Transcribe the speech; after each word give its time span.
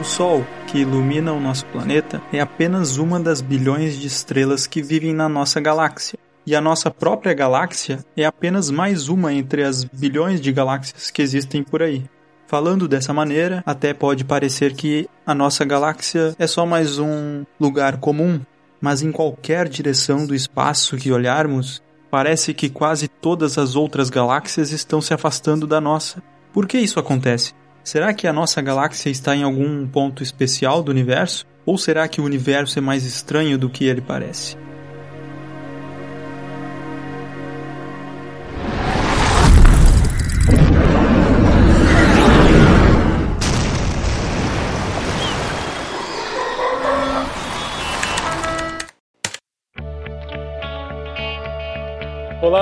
O 0.00 0.04
Sol, 0.04 0.46
que 0.66 0.78
ilumina 0.78 1.30
o 1.30 1.38
nosso 1.38 1.66
planeta, 1.66 2.22
é 2.32 2.40
apenas 2.40 2.96
uma 2.96 3.20
das 3.20 3.42
bilhões 3.42 3.98
de 3.98 4.06
estrelas 4.06 4.66
que 4.66 4.80
vivem 4.80 5.12
na 5.12 5.28
nossa 5.28 5.60
galáxia. 5.60 6.18
E 6.46 6.56
a 6.56 6.60
nossa 6.60 6.90
própria 6.90 7.34
galáxia 7.34 8.02
é 8.16 8.24
apenas 8.24 8.70
mais 8.70 9.10
uma 9.10 9.30
entre 9.30 9.62
as 9.62 9.84
bilhões 9.84 10.40
de 10.40 10.52
galáxias 10.52 11.10
que 11.10 11.20
existem 11.20 11.62
por 11.62 11.82
aí. 11.82 12.02
Falando 12.46 12.88
dessa 12.88 13.12
maneira, 13.12 13.62
até 13.66 13.92
pode 13.92 14.24
parecer 14.24 14.72
que 14.72 15.06
a 15.26 15.34
nossa 15.34 15.66
galáxia 15.66 16.34
é 16.38 16.46
só 16.46 16.64
mais 16.64 16.98
um 16.98 17.44
lugar 17.60 17.98
comum, 17.98 18.40
mas 18.80 19.02
em 19.02 19.12
qualquer 19.12 19.68
direção 19.68 20.26
do 20.26 20.34
espaço 20.34 20.96
que 20.96 21.12
olharmos, 21.12 21.82
parece 22.10 22.54
que 22.54 22.70
quase 22.70 23.06
todas 23.06 23.58
as 23.58 23.76
outras 23.76 24.08
galáxias 24.08 24.72
estão 24.72 25.02
se 25.02 25.12
afastando 25.12 25.66
da 25.66 25.78
nossa. 25.78 26.22
Por 26.54 26.66
que 26.66 26.78
isso 26.78 26.98
acontece? 26.98 27.52
Será 27.82 28.12
que 28.12 28.26
a 28.26 28.32
nossa 28.32 28.60
galáxia 28.60 29.10
está 29.10 29.34
em 29.34 29.42
algum 29.42 29.86
ponto 29.86 30.22
especial 30.22 30.82
do 30.82 30.90
universo? 30.90 31.46
Ou 31.64 31.78
será 31.78 32.06
que 32.08 32.20
o 32.20 32.24
universo 32.24 32.78
é 32.78 32.82
mais 32.82 33.04
estranho 33.04 33.58
do 33.58 33.70
que 33.70 33.84
ele 33.84 34.00
parece? 34.00 34.56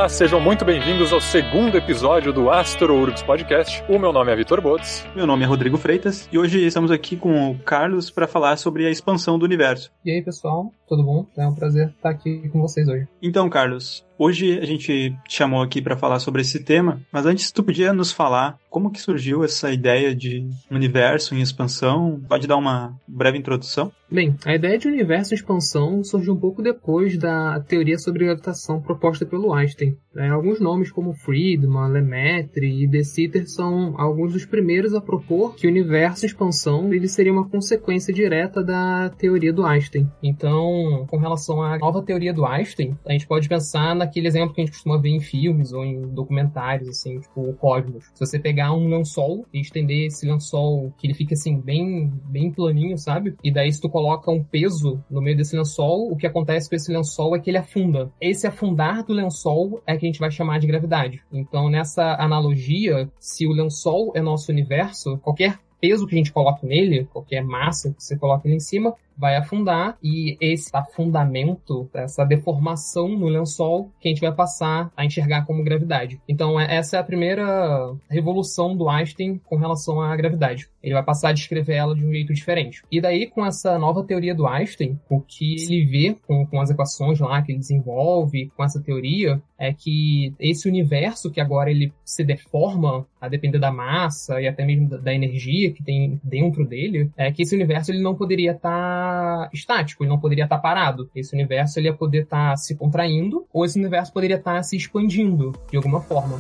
Olá, 0.09 0.15
sejam 0.17 0.41
muito 0.41 0.65
bem-vindos 0.65 1.13
ao 1.13 1.21
segundo 1.21 1.77
episódio 1.77 2.33
do 2.33 2.49
Astro 2.49 2.97
Urgs 2.97 3.23
Podcast. 3.23 3.85
O 3.91 3.99
meu 3.99 4.11
nome 4.11 4.33
é 4.33 4.37
Vitor 4.37 4.59
Botes. 4.59 5.07
Meu 5.15 5.27
nome 5.27 5.45
é 5.45 5.47
Rodrigo 5.47 5.77
Freitas 5.77 6.27
e 6.33 6.39
hoje 6.39 6.65
estamos 6.65 6.91
aqui 6.91 7.15
com 7.15 7.51
o 7.51 7.59
Carlos 7.59 8.11
para 8.11 8.27
falar 8.27 8.57
sobre 8.57 8.87
a 8.87 8.91
expansão 8.91 9.39
do 9.39 9.45
universo. 9.45 9.93
E 10.03 10.11
aí, 10.11 10.23
pessoal, 10.23 10.73
tudo 10.89 11.05
bom? 11.05 11.27
É 11.37 11.47
um 11.47 11.55
prazer 11.55 11.89
estar 11.89 12.11
aqui 12.11 12.49
com 12.49 12.61
vocês 12.61 12.89
hoje. 12.89 13.07
Então, 13.23 13.49
Carlos, 13.49 14.05
Hoje 14.19 14.59
a 14.59 14.65
gente 14.67 15.17
te 15.29 15.37
chamou 15.37 15.63
aqui 15.63 15.81
para 15.81 15.97
falar 15.97 16.19
sobre 16.19 16.43
esse 16.43 16.65
tema, 16.65 17.01
mas 17.13 17.25
antes 17.25 17.53
tu 17.53 17.63
podia 17.63 17.93
nos 17.93 18.11
falar 18.11 18.59
como 18.69 18.91
que 18.91 19.01
surgiu 19.01 19.45
essa 19.45 19.73
ideia 19.73 20.15
de 20.15 20.47
universo 20.71 21.35
em 21.35 21.41
expansão? 21.41 22.21
Pode 22.29 22.47
dar 22.47 22.57
uma 22.57 22.95
breve 23.07 23.39
introdução? 23.39 23.93
Bem, 24.11 24.37
a 24.45 24.55
ideia 24.55 24.77
de 24.77 24.89
universo 24.89 25.33
em 25.33 25.37
expansão 25.37 26.03
surgiu 26.03 26.35
um 26.35 26.41
pouco 26.41 26.63
depois 26.63 27.17
da 27.17 27.61
teoria 27.61 27.99
sobre 27.99 28.25
gravitação 28.25 28.81
proposta 28.81 29.25
pelo 29.25 29.55
Einstein. 29.55 29.97
É, 30.17 30.29
alguns 30.29 30.61
nomes 30.61 30.91
como 30.91 31.15
Friedman, 31.15 31.91
Lemaitre 31.91 32.85
e 32.85 32.87
De 32.87 33.05
Sitter 33.05 33.49
são 33.49 33.95
alguns 33.99 34.33
dos 34.33 34.45
primeiros 34.45 34.95
a 34.95 35.01
propor 35.01 35.55
que 35.55 35.67
o 35.67 35.71
universo 35.71 36.25
em 36.25 36.29
expansão 36.29 36.93
ele 36.93 37.09
seria 37.09 37.33
uma 37.33 37.49
consequência 37.49 38.13
direta 38.13 38.63
da 38.63 39.11
teoria 39.11 39.53
do 39.53 39.65
Einstein. 39.65 40.11
Então, 40.23 40.78
com 41.07 41.17
relação 41.17 41.63
à 41.63 41.79
nova 41.79 42.03
teoria 42.03 42.33
do 42.33 42.45
Einstein, 42.45 42.97
a 43.07 43.13
gente 43.13 43.27
pode 43.27 43.49
pensar 43.49 43.95
naquele 43.95 44.29
exemplo 44.29 44.55
que 44.55 44.61
a 44.61 44.65
gente 44.65 44.75
costuma 44.75 44.99
ver 44.99 45.11
em 45.11 45.21
filmes 45.21 45.73
ou 45.73 45.85
em 45.85 46.03
documentários, 46.03 46.89
assim, 46.89 47.21
tipo 47.21 47.49
o 47.49 47.55
Cosmos. 47.55 48.11
Se 48.15 48.21
você 48.21 48.39
pegar 48.39 48.73
um 48.73 48.89
lençol 48.89 49.47
e 49.53 49.61
estender 49.61 50.07
esse 50.07 50.27
lençol 50.27 50.93
que 50.99 51.07
ele 51.07 51.15
fica 51.15 51.35
assim 51.35 51.61
bem, 51.61 52.13
bem 52.25 52.51
planinho, 52.51 52.99
sabe? 52.99 53.37
E 53.43 53.51
daí 53.51 53.73
se 53.73 53.81
tu 53.81 53.89
coloca 53.89 54.31
um 54.31 54.43
peso 54.43 55.03
no 55.11 55.21
meio 55.21 55.37
desse 55.37 55.57
lençol, 55.57 56.11
o 56.11 56.17
que 56.17 56.27
acontece 56.27 56.69
com 56.69 56.77
esse 56.77 56.93
lençol 56.93 57.37
é 57.37 57.41
que 57.41 57.51
ele 57.51 57.59
afunda. 57.59 58.11
Esse 58.21 58.47
afundar 58.47 59.05
do 59.05 59.13
lençol 59.13 59.83
é 59.87 59.97
que 59.97 60.07
a 60.07 60.09
gente 60.09 60.21
vai 60.21 60.31
chamar 60.31 60.59
de 60.59 60.67
gravidade. 60.67 61.23
Então, 61.33 61.69
nessa 61.69 62.15
analogia, 62.15 63.11
se 63.19 63.47
o 63.47 63.53
lençol 63.53 64.13
é 64.15 64.21
nosso 64.21 64.51
universo, 64.51 65.19
qualquer 65.19 65.59
peso 65.81 66.07
que 66.07 66.15
a 66.15 66.19
gente 66.19 66.33
coloque 66.33 66.67
nele, 66.67 67.09
qualquer 67.13 67.43
massa 67.43 67.93
que 67.93 68.03
você 68.03 68.17
coloque 68.17 68.47
ali 68.49 68.57
em 68.57 68.61
cima, 68.61 68.95
vai 69.19 69.37
afundar 69.37 69.99
e 70.03 70.37
esse 70.41 70.71
afundamento, 70.73 71.89
essa 71.93 72.25
deformação 72.25 73.09
no 73.09 73.27
lençol 73.27 73.91
que 74.01 74.09
a 74.09 74.13
gente 74.13 74.21
vai 74.21 74.33
passar 74.33 74.91
a 74.97 75.05
enxergar 75.05 75.45
como 75.45 75.65
gravidade. 75.65 76.21
Então 76.29 76.59
é, 76.59 76.77
essa 76.77 76.97
é 76.97 77.01
a 77.01 77.05
primeira 77.05 77.95
revolução 78.09 78.77
do 78.77 78.89
Einstein 78.89 79.41
com 79.45 79.57
relação 79.57 80.01
à 80.01 80.15
gravidade. 80.17 80.69
Ele 80.83 80.95
vai 80.95 81.03
passar 81.03 81.31
a 81.31 81.33
descrever 81.33 81.75
ela 81.75 81.95
de 81.95 82.05
um 82.05 82.13
jeito 82.13 82.33
diferente. 82.33 82.83
E 82.91 83.01
daí, 83.01 83.27
com 83.27 83.45
essa 83.45 83.79
nova 83.79 84.05
teoria 84.05 84.35
do 84.35 84.47
Einstein, 84.47 84.99
o 85.09 85.21
que 85.21 85.57
ele 85.65 85.85
vê 85.85 86.17
com, 86.27 86.47
com 86.47 86.61
as 86.61 86.71
equações 86.71 87.19
lá 87.19 87.43
que 87.43 87.53
ele 87.53 87.59
desenvolve, 87.59 88.51
com 88.57 88.65
essa 88.65 88.81
teoria, 88.81 89.43
é 89.59 89.73
que 89.73 90.33
esse 90.39 90.69
universo 90.69 91.31
que 91.31 91.41
agora 91.41 91.71
ele 91.71 91.93
se 92.05 92.25
deforma 92.25 93.05
a 93.21 93.29
depender 93.29 93.59
da 93.59 93.73
massa 93.73 94.41
e 94.41 94.47
até 94.47 94.65
mesmo 94.65 94.89
da, 94.89 94.97
da 94.99 95.13
energia 95.13 95.73
que 95.73 95.83
tem 95.83 96.21
dentro 96.23 96.65
dele, 96.65 97.11
é 97.17 97.33
que 97.33 97.43
esse 97.43 97.55
universo 97.55 97.91
ele 97.91 98.01
não 98.01 98.15
poderia 98.15 98.53
estar 98.53 98.71
tá 98.71 99.08
estático, 99.53 100.03
ele 100.03 100.11
não 100.11 100.19
poderia 100.19 100.45
estar 100.45 100.59
parado. 100.59 101.11
Esse 101.15 101.35
universo 101.35 101.79
ele 101.79 101.89
ia 101.89 101.95
poder 101.95 102.23
estar 102.23 102.57
se 102.57 102.77
contraindo, 102.77 103.47
ou 103.53 103.65
esse 103.65 103.79
universo 103.79 104.13
poderia 104.13 104.37
estar 104.37 104.63
se 104.63 104.77
expandindo 104.77 105.53
de 105.71 105.77
alguma 105.77 106.01
forma. 106.01 106.39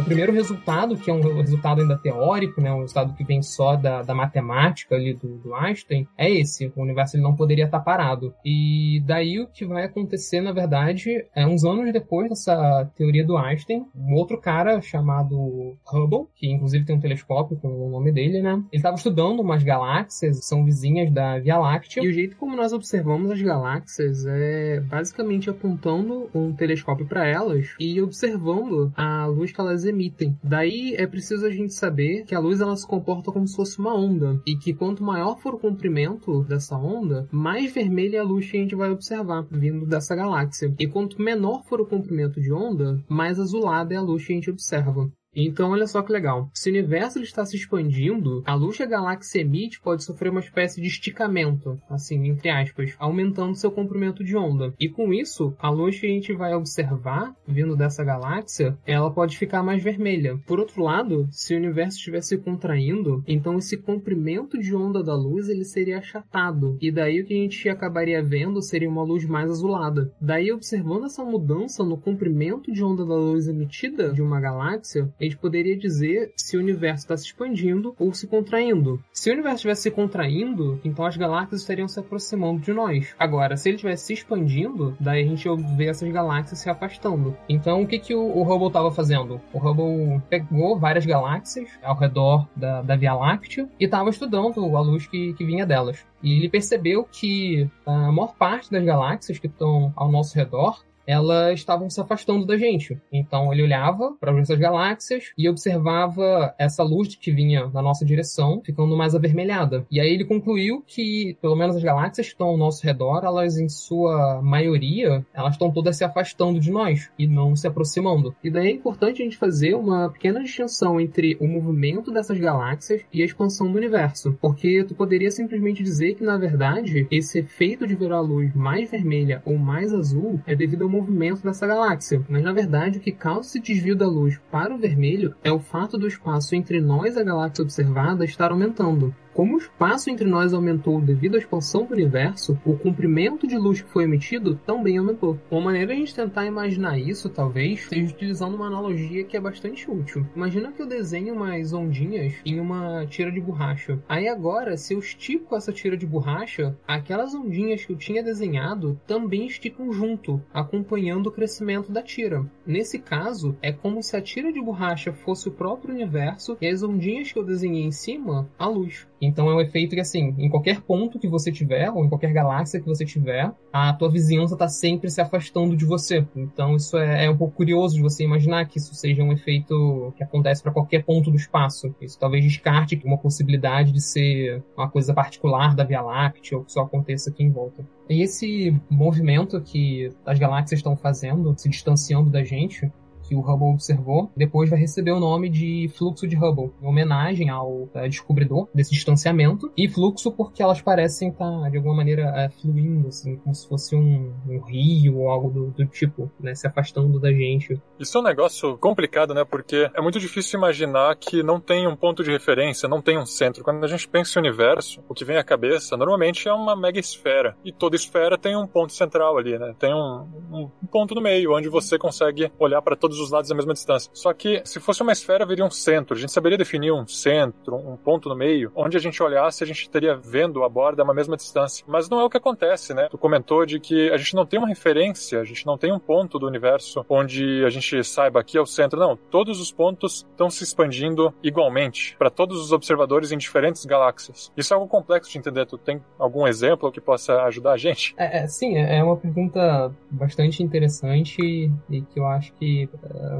O 0.00 0.02
primeiro 0.02 0.32
resultado, 0.32 0.96
que 0.96 1.10
é 1.10 1.12
um 1.12 1.20
resultado 1.42 1.82
ainda 1.82 1.96
teórico, 1.96 2.58
né, 2.58 2.72
um 2.72 2.80
resultado 2.80 3.12
que 3.14 3.22
vem 3.22 3.42
só 3.42 3.76
da, 3.76 4.02
da 4.02 4.14
matemática 4.14 4.94
ali 4.94 5.12
do, 5.12 5.36
do, 5.36 5.54
Einstein, 5.54 6.08
é 6.16 6.28
esse. 6.30 6.72
O 6.74 6.82
universo 6.82 7.16
ele 7.16 7.22
não 7.22 7.36
poderia 7.36 7.66
estar 7.66 7.80
parado. 7.80 8.34
E 8.42 9.02
daí 9.04 9.38
o 9.38 9.46
que 9.46 9.66
vai 9.66 9.84
acontecer, 9.84 10.40
na 10.40 10.52
verdade, 10.52 11.26
é 11.34 11.46
uns 11.46 11.64
anos 11.64 11.92
depois 11.92 12.30
dessa 12.30 12.90
teoria 12.96 13.24
do 13.26 13.36
Einstein, 13.36 13.84
um 13.94 14.14
outro 14.14 14.40
cara 14.40 14.80
chamado 14.80 15.76
Hubble, 15.84 16.28
que 16.34 16.50
inclusive 16.50 16.86
tem 16.86 16.96
um 16.96 17.00
telescópio 17.00 17.58
com 17.58 17.68
o 17.68 17.90
nome 17.90 18.10
dele, 18.10 18.40
né? 18.40 18.54
Ele 18.54 18.66
estava 18.72 18.96
estudando 18.96 19.40
umas 19.40 19.62
galáxias, 19.62 20.46
são 20.46 20.64
vizinhas 20.64 21.12
da 21.12 21.38
Via 21.38 21.58
Láctea, 21.58 22.02
e 22.02 22.08
o 22.08 22.12
jeito 22.12 22.36
como 22.36 22.56
nós 22.56 22.72
observamos 22.72 23.30
as 23.30 23.42
galáxias 23.42 24.24
é 24.26 24.80
basicamente 24.80 25.50
apontando 25.50 26.30
um 26.34 26.54
telescópio 26.54 27.06
para 27.06 27.26
elas 27.26 27.74
e 27.78 28.00
observando 28.00 28.90
a 28.96 29.26
luz 29.26 29.52
que 29.52 29.60
elas 29.60 29.89
emitem. 29.90 30.36
Daí 30.42 30.94
é 30.96 31.06
preciso 31.06 31.46
a 31.46 31.50
gente 31.50 31.74
saber 31.74 32.24
que 32.24 32.34
a 32.34 32.40
luz 32.40 32.60
ela 32.60 32.76
se 32.76 32.86
comporta 32.86 33.30
como 33.30 33.46
se 33.46 33.56
fosse 33.56 33.78
uma 33.78 33.94
onda 33.94 34.40
e 34.46 34.56
que 34.56 34.74
quanto 34.74 35.04
maior 35.04 35.38
for 35.40 35.54
o 35.54 35.58
comprimento 35.58 36.42
dessa 36.44 36.76
onda, 36.76 37.28
mais 37.30 37.72
vermelha 37.72 38.18
é 38.18 38.20
a 38.20 38.24
luz 38.24 38.50
que 38.50 38.56
a 38.56 38.60
gente 38.60 38.74
vai 38.74 38.90
observar 38.90 39.46
vindo 39.50 39.86
dessa 39.86 40.14
galáxia. 40.14 40.74
E 40.78 40.86
quanto 40.86 41.20
menor 41.20 41.62
for 41.64 41.80
o 41.80 41.86
comprimento 41.86 42.40
de 42.40 42.52
onda, 42.52 43.02
mais 43.08 43.38
azulada 43.38 43.94
é 43.94 43.96
a 43.96 44.02
luz 44.02 44.26
que 44.26 44.32
a 44.32 44.36
gente 44.36 44.50
observa. 44.50 45.10
Então, 45.34 45.70
olha 45.70 45.86
só 45.86 46.02
que 46.02 46.12
legal. 46.12 46.50
Se 46.52 46.68
o 46.68 46.72
universo 46.72 47.20
está 47.20 47.44
se 47.44 47.56
expandindo, 47.56 48.42
a 48.44 48.54
luz 48.54 48.76
que 48.76 48.82
a 48.82 48.86
galáxia 48.86 49.40
emite 49.40 49.80
pode 49.80 50.02
sofrer 50.02 50.30
uma 50.30 50.40
espécie 50.40 50.80
de 50.80 50.88
esticamento, 50.88 51.80
assim, 51.88 52.28
entre 52.28 52.50
aspas, 52.50 52.94
aumentando 52.98 53.54
seu 53.54 53.70
comprimento 53.70 54.24
de 54.24 54.36
onda. 54.36 54.74
E 54.78 54.88
com 54.88 55.12
isso, 55.12 55.54
a 55.58 55.70
luz 55.70 55.98
que 56.00 56.06
a 56.06 56.10
gente 56.10 56.32
vai 56.32 56.54
observar 56.54 57.34
vindo 57.46 57.76
dessa 57.76 58.04
galáxia, 58.04 58.76
ela 58.86 59.10
pode 59.12 59.38
ficar 59.38 59.62
mais 59.62 59.82
vermelha. 59.82 60.38
Por 60.46 60.58
outro 60.58 60.82
lado, 60.82 61.28
se 61.30 61.54
o 61.54 61.58
universo 61.58 61.98
estivesse 61.98 62.36
contraindo, 62.38 63.22
então 63.26 63.58
esse 63.58 63.76
comprimento 63.76 64.58
de 64.58 64.74
onda 64.74 65.02
da 65.02 65.14
luz 65.14 65.48
ele 65.48 65.64
seria 65.64 65.98
achatado. 65.98 66.76
E 66.80 66.90
daí 66.90 67.20
o 67.20 67.26
que 67.26 67.34
a 67.34 67.42
gente 67.42 67.68
acabaria 67.68 68.22
vendo 68.22 68.60
seria 68.62 68.88
uma 68.88 69.02
luz 69.02 69.24
mais 69.24 69.50
azulada. 69.50 70.12
Daí, 70.20 70.52
observando 70.52 71.06
essa 71.06 71.24
mudança 71.24 71.84
no 71.84 71.96
comprimento 71.96 72.72
de 72.72 72.82
onda 72.82 73.04
da 73.04 73.14
luz 73.14 73.48
emitida 73.48 74.12
de 74.12 74.22
uma 74.22 74.40
galáxia, 74.40 75.12
a 75.20 75.24
gente 75.24 75.36
poderia 75.36 75.76
dizer 75.76 76.32
se 76.36 76.56
o 76.56 76.60
universo 76.60 77.04
está 77.04 77.16
se 77.16 77.26
expandindo 77.26 77.94
ou 77.98 78.12
se 78.14 78.26
contraindo. 78.26 79.02
Se 79.12 79.30
o 79.30 79.32
universo 79.32 79.56
estivesse 79.56 79.82
se 79.82 79.90
contraindo, 79.90 80.80
então 80.84 81.04
as 81.04 81.16
galáxias 81.16 81.60
estariam 81.60 81.86
se 81.86 82.00
aproximando 82.00 82.60
de 82.60 82.72
nós. 82.72 83.14
Agora, 83.18 83.56
se 83.56 83.68
ele 83.68 83.76
estivesse 83.76 84.06
se 84.06 84.12
expandindo, 84.14 84.96
daí 84.98 85.22
a 85.22 85.26
gente 85.26 85.46
vê 85.76 85.86
essas 85.86 86.10
galáxias 86.10 86.60
se 86.60 86.70
afastando. 86.70 87.36
Então, 87.48 87.82
o 87.82 87.86
que, 87.86 87.98
que 87.98 88.14
o, 88.14 88.20
o 88.20 88.42
Hubble 88.42 88.68
estava 88.68 88.90
fazendo? 88.90 89.40
O 89.52 89.58
Hubble 89.58 90.20
pegou 90.28 90.78
várias 90.78 91.04
galáxias 91.04 91.68
ao 91.82 91.96
redor 91.96 92.48
da, 92.56 92.82
da 92.82 92.96
Via 92.96 93.14
Láctea 93.14 93.68
e 93.78 93.84
estava 93.84 94.10
estudando 94.10 94.76
a 94.76 94.80
luz 94.80 95.06
que, 95.06 95.34
que 95.34 95.44
vinha 95.44 95.66
delas. 95.66 96.04
E 96.22 96.36
ele 96.36 96.48
percebeu 96.48 97.04
que 97.10 97.68
a 97.84 98.12
maior 98.12 98.34
parte 98.34 98.70
das 98.70 98.84
galáxias 98.84 99.38
que 99.38 99.46
estão 99.46 99.92
ao 99.96 100.10
nosso 100.10 100.36
redor 100.36 100.82
elas 101.10 101.58
estavam 101.58 101.90
se 101.90 102.00
afastando 102.00 102.46
da 102.46 102.56
gente. 102.56 102.96
Então 103.12 103.52
ele 103.52 103.64
olhava 103.64 104.14
para 104.20 104.38
essas 104.38 104.58
galáxias 104.58 105.32
e 105.36 105.48
observava 105.48 106.54
essa 106.56 106.82
luz 106.82 107.16
que 107.16 107.32
vinha 107.32 107.66
na 107.68 107.82
nossa 107.82 108.04
direção, 108.04 108.62
ficando 108.64 108.96
mais 108.96 109.14
avermelhada. 109.14 109.84
E 109.90 110.00
aí 110.00 110.12
ele 110.12 110.24
concluiu 110.24 110.84
que, 110.86 111.36
pelo 111.42 111.56
menos 111.56 111.76
as 111.76 111.82
galáxias 111.82 112.28
que 112.28 112.34
estão 112.34 112.48
ao 112.48 112.56
nosso 112.56 112.84
redor, 112.86 113.24
elas 113.24 113.58
em 113.58 113.68
sua 113.68 114.40
maioria, 114.40 115.24
elas 115.34 115.54
estão 115.54 115.70
todas 115.72 115.96
se 115.96 116.04
afastando 116.04 116.60
de 116.60 116.70
nós 116.70 117.10
e 117.18 117.26
não 117.26 117.56
se 117.56 117.66
aproximando. 117.66 118.34
E 118.42 118.50
daí 118.50 118.68
é 118.68 118.72
importante 118.72 119.20
a 119.20 119.24
gente 119.24 119.36
fazer 119.36 119.74
uma 119.74 120.10
pequena 120.10 120.42
distinção 120.42 121.00
entre 121.00 121.36
o 121.40 121.46
movimento 121.48 122.12
dessas 122.12 122.38
galáxias 122.38 123.02
e 123.12 123.22
a 123.22 123.24
expansão 123.24 123.70
do 123.70 123.78
universo, 123.78 124.36
porque 124.40 124.84
tu 124.84 124.94
poderia 124.94 125.30
simplesmente 125.30 125.82
dizer 125.82 126.14
que 126.14 126.24
na 126.24 126.36
verdade 126.36 127.06
esse 127.10 127.40
efeito 127.40 127.86
de 127.86 127.94
ver 127.94 128.12
a 128.12 128.20
luz 128.20 128.54
mais 128.54 128.90
vermelha 128.90 129.42
ou 129.44 129.58
mais 129.58 129.92
azul 129.92 130.40
é 130.46 130.54
devido 130.54 130.84
movimento 131.00 131.42
dessa 131.42 131.66
galáxia. 131.66 132.22
Mas 132.28 132.42
na 132.42 132.52
verdade, 132.52 132.98
o 132.98 133.00
que 133.00 133.12
causa 133.12 133.48
esse 133.48 133.60
desvio 133.60 133.96
da 133.96 134.06
luz 134.06 134.38
para 134.50 134.74
o 134.74 134.78
vermelho 134.78 135.34
é 135.42 135.50
o 135.50 135.58
fato 135.58 135.98
do 135.98 136.06
espaço 136.06 136.54
entre 136.54 136.80
nós 136.80 137.16
e 137.16 137.20
a 137.20 137.24
galáxia 137.24 137.62
observada 137.62 138.24
estar 138.24 138.50
aumentando. 138.50 139.14
Como 139.40 139.54
o 139.54 139.58
espaço 139.58 140.10
entre 140.10 140.28
nós 140.28 140.52
aumentou 140.52 141.00
devido 141.00 141.34
à 141.34 141.38
expansão 141.38 141.86
do 141.86 141.94
universo, 141.94 142.60
o 142.62 142.76
comprimento 142.76 143.46
de 143.46 143.56
luz 143.56 143.80
que 143.80 143.88
foi 143.88 144.04
emitido 144.04 144.60
também 144.66 144.98
aumentou. 144.98 145.40
Uma 145.50 145.62
maneira 145.62 145.86
de 145.86 145.92
a 145.94 145.96
gente 145.96 146.14
tentar 146.14 146.44
imaginar 146.44 146.98
isso, 146.98 147.26
talvez, 147.30 147.88
seja 147.88 148.12
utilizando 148.12 148.54
uma 148.54 148.66
analogia 148.66 149.24
que 149.24 149.38
é 149.38 149.40
bastante 149.40 149.90
útil. 149.90 150.26
Imagina 150.36 150.70
que 150.70 150.82
eu 150.82 150.86
desenho 150.86 151.32
umas 151.32 151.72
ondinhas 151.72 152.34
em 152.44 152.60
uma 152.60 153.06
tira 153.06 153.32
de 153.32 153.40
borracha. 153.40 153.98
Aí 154.06 154.28
agora, 154.28 154.76
se 154.76 154.92
eu 154.92 154.98
estico 154.98 155.56
essa 155.56 155.72
tira 155.72 155.96
de 155.96 156.04
borracha, 156.04 156.76
aquelas 156.86 157.34
ondinhas 157.34 157.82
que 157.82 157.92
eu 157.94 157.96
tinha 157.96 158.22
desenhado 158.22 159.00
também 159.06 159.46
esticam 159.46 159.90
junto, 159.90 160.38
acompanhando 160.52 161.28
o 161.28 161.32
crescimento 161.32 161.90
da 161.90 162.02
tira. 162.02 162.44
Nesse 162.66 162.98
caso, 162.98 163.56
é 163.62 163.72
como 163.72 164.02
se 164.02 164.14
a 164.18 164.20
tira 164.20 164.52
de 164.52 164.60
borracha 164.60 165.14
fosse 165.14 165.48
o 165.48 165.52
próprio 165.52 165.94
universo 165.94 166.58
e 166.60 166.66
as 166.66 166.82
ondinhas 166.82 167.32
que 167.32 167.38
eu 167.38 167.42
desenhei 167.42 167.84
em 167.84 167.90
cima, 167.90 168.46
a 168.58 168.66
luz. 168.66 169.08
Então 169.30 169.48
é 169.48 169.54
um 169.54 169.60
efeito 169.60 169.94
que, 169.94 170.00
assim, 170.00 170.34
em 170.38 170.48
qualquer 170.48 170.80
ponto 170.80 171.18
que 171.18 171.28
você 171.28 171.52
tiver, 171.52 171.88
ou 171.90 172.04
em 172.04 172.08
qualquer 172.08 172.32
galáxia 172.32 172.80
que 172.80 172.86
você 172.86 173.04
tiver, 173.04 173.52
a 173.72 173.92
tua 173.92 174.10
vizinhança 174.10 174.54
está 174.54 174.68
sempre 174.68 175.08
se 175.08 175.20
afastando 175.20 175.76
de 175.76 175.84
você. 175.84 176.26
Então 176.34 176.74
isso 176.74 176.98
é, 176.98 177.26
é, 177.26 177.30
um 177.30 177.36
pouco 177.36 177.54
curioso 177.54 177.94
de 177.94 178.02
você 178.02 178.24
imaginar 178.24 178.66
que 178.66 178.78
isso 178.78 178.94
seja 178.94 179.22
um 179.22 179.32
efeito 179.32 180.12
que 180.16 180.24
acontece 180.24 180.62
para 180.62 180.72
qualquer 180.72 181.04
ponto 181.04 181.30
do 181.30 181.36
espaço. 181.36 181.94
Isso 182.00 182.18
talvez 182.18 182.44
descarte 182.44 183.00
uma 183.04 183.18
possibilidade 183.18 183.92
de 183.92 184.00
ser 184.00 184.62
uma 184.76 184.88
coisa 184.88 185.14
particular 185.14 185.74
da 185.74 185.84
Via 185.84 186.00
Láctea, 186.00 186.58
ou 186.58 186.64
que 186.64 186.72
só 186.72 186.82
aconteça 186.82 187.30
aqui 187.30 187.44
em 187.44 187.50
volta. 187.50 187.86
E 188.08 188.22
esse 188.22 188.74
movimento 188.90 189.60
que 189.60 190.10
as 190.26 190.38
galáxias 190.38 190.80
estão 190.80 190.96
fazendo, 190.96 191.54
se 191.56 191.68
distanciando 191.68 192.28
da 192.28 192.42
gente, 192.42 192.90
que 193.30 193.36
o 193.36 193.40
Hubble 193.40 193.68
observou, 193.68 194.28
depois 194.36 194.68
vai 194.68 194.80
receber 194.80 195.12
o 195.12 195.20
nome 195.20 195.48
de 195.48 195.88
fluxo 195.96 196.26
de 196.26 196.36
Hubble, 196.36 196.72
em 196.82 196.86
homenagem 196.86 197.48
ao 197.48 197.88
é, 197.94 198.08
descobridor 198.08 198.68
desse 198.74 198.90
distanciamento, 198.90 199.70
e 199.76 199.88
fluxo 199.88 200.32
porque 200.32 200.60
elas 200.60 200.82
parecem 200.82 201.28
estar, 201.28 201.70
de 201.70 201.76
alguma 201.76 201.94
maneira, 201.94 202.22
é, 202.36 202.48
fluindo, 202.48 203.06
assim, 203.06 203.36
como 203.36 203.54
se 203.54 203.68
fosse 203.68 203.94
um, 203.94 204.34
um 204.48 204.60
rio 204.62 205.18
ou 205.18 205.30
algo 205.30 205.48
do, 205.48 205.70
do, 205.70 205.86
tipo, 205.86 206.28
né, 206.40 206.56
se 206.56 206.66
afastando 206.66 207.20
da 207.20 207.32
gente. 207.32 207.80
Isso 208.00 208.18
é 208.18 208.20
um 208.20 208.24
negócio 208.24 208.76
complicado, 208.78 209.32
né, 209.32 209.44
porque 209.44 209.88
é 209.94 210.00
muito 210.00 210.18
difícil 210.18 210.58
imaginar 210.58 211.14
que 211.14 211.40
não 211.40 211.60
tem 211.60 211.86
um 211.86 211.94
ponto 211.94 212.24
de 212.24 212.32
referência, 212.32 212.88
não 212.88 213.00
tem 213.00 213.16
um 213.16 213.26
centro. 213.26 213.62
Quando 213.62 213.84
a 213.84 213.88
gente 213.88 214.08
pensa 214.08 214.38
em 214.38 214.42
universo, 214.42 215.00
o 215.08 215.14
que 215.14 215.24
vem 215.24 215.36
à 215.36 215.44
cabeça, 215.44 215.96
normalmente 215.96 216.48
é 216.48 216.52
uma 216.52 216.74
mega 216.74 216.98
esfera, 216.98 217.56
e 217.64 217.72
toda 217.72 217.94
esfera 217.94 218.36
tem 218.36 218.56
um 218.56 218.66
ponto 218.66 218.92
central 218.92 219.38
ali, 219.38 219.56
né, 219.56 219.72
tem 219.78 219.94
um, 219.94 220.68
um 220.82 220.86
ponto 220.90 221.14
no 221.14 221.20
meio, 221.20 221.54
onde 221.54 221.68
você 221.68 221.96
consegue 221.96 222.50
olhar 222.58 222.82
para 222.82 222.96
todos 222.96 223.19
os 223.20 223.30
lados 223.30 223.50
à 223.50 223.54
mesma 223.54 223.72
distância. 223.72 224.10
Só 224.14 224.32
que 224.32 224.62
se 224.64 224.80
fosse 224.80 225.02
uma 225.02 225.12
esfera, 225.12 225.46
viria 225.46 225.64
um 225.64 225.70
centro. 225.70 226.16
A 226.16 226.18
gente 226.18 226.32
saberia 226.32 226.58
definir 226.58 226.92
um 226.92 227.06
centro, 227.06 227.76
um 227.76 227.96
ponto 227.96 228.28
no 228.28 228.36
meio, 228.36 228.72
onde 228.74 228.96
a 228.96 229.00
gente 229.00 229.22
olhasse, 229.22 229.62
a 229.62 229.66
gente 229.66 229.88
teria 229.88 230.16
vendo 230.16 230.64
a 230.64 230.68
borda 230.68 231.02
a 231.02 231.04
uma 231.04 231.14
mesma 231.14 231.36
distância. 231.36 231.84
Mas 231.86 232.08
não 232.08 232.20
é 232.20 232.24
o 232.24 232.30
que 232.30 232.36
acontece, 232.36 232.94
né? 232.94 233.08
Tu 233.10 233.18
comentou 233.18 233.64
de 233.64 233.78
que 233.78 234.10
a 234.10 234.16
gente 234.16 234.34
não 234.34 234.46
tem 234.46 234.58
uma 234.58 234.68
referência, 234.68 235.40
a 235.40 235.44
gente 235.44 235.66
não 235.66 235.76
tem 235.76 235.92
um 235.92 235.98
ponto 235.98 236.38
do 236.38 236.46
universo 236.46 237.04
onde 237.08 237.64
a 237.64 237.70
gente 237.70 238.02
saiba 238.04 238.40
aqui 238.40 238.56
é 238.56 238.60
o 238.60 238.66
centro. 238.66 238.98
Não, 238.98 239.16
todos 239.16 239.60
os 239.60 239.72
pontos 239.72 240.26
estão 240.30 240.50
se 240.50 240.64
expandindo 240.64 241.32
igualmente 241.42 242.16
para 242.18 242.30
todos 242.30 242.60
os 242.60 242.72
observadores 242.72 243.32
em 243.32 243.38
diferentes 243.38 243.84
galáxias. 243.84 244.52
Isso 244.56 244.72
é 244.72 244.76
algo 244.76 244.88
complexo 244.88 245.30
de 245.30 245.38
entender. 245.38 245.66
Tu 245.66 245.78
tem 245.78 246.02
algum 246.18 246.46
exemplo 246.46 246.90
que 246.90 247.00
possa 247.00 247.42
ajudar 247.42 247.72
a 247.72 247.76
gente? 247.76 248.14
É, 248.16 248.42
é 248.42 248.46
sim, 248.46 248.76
é 248.76 249.02
uma 249.02 249.16
pergunta 249.16 249.92
bastante 250.10 250.62
interessante 250.62 251.70
e 251.88 252.02
que 252.02 252.18
eu 252.18 252.26
acho 252.26 252.52
que 252.54 252.88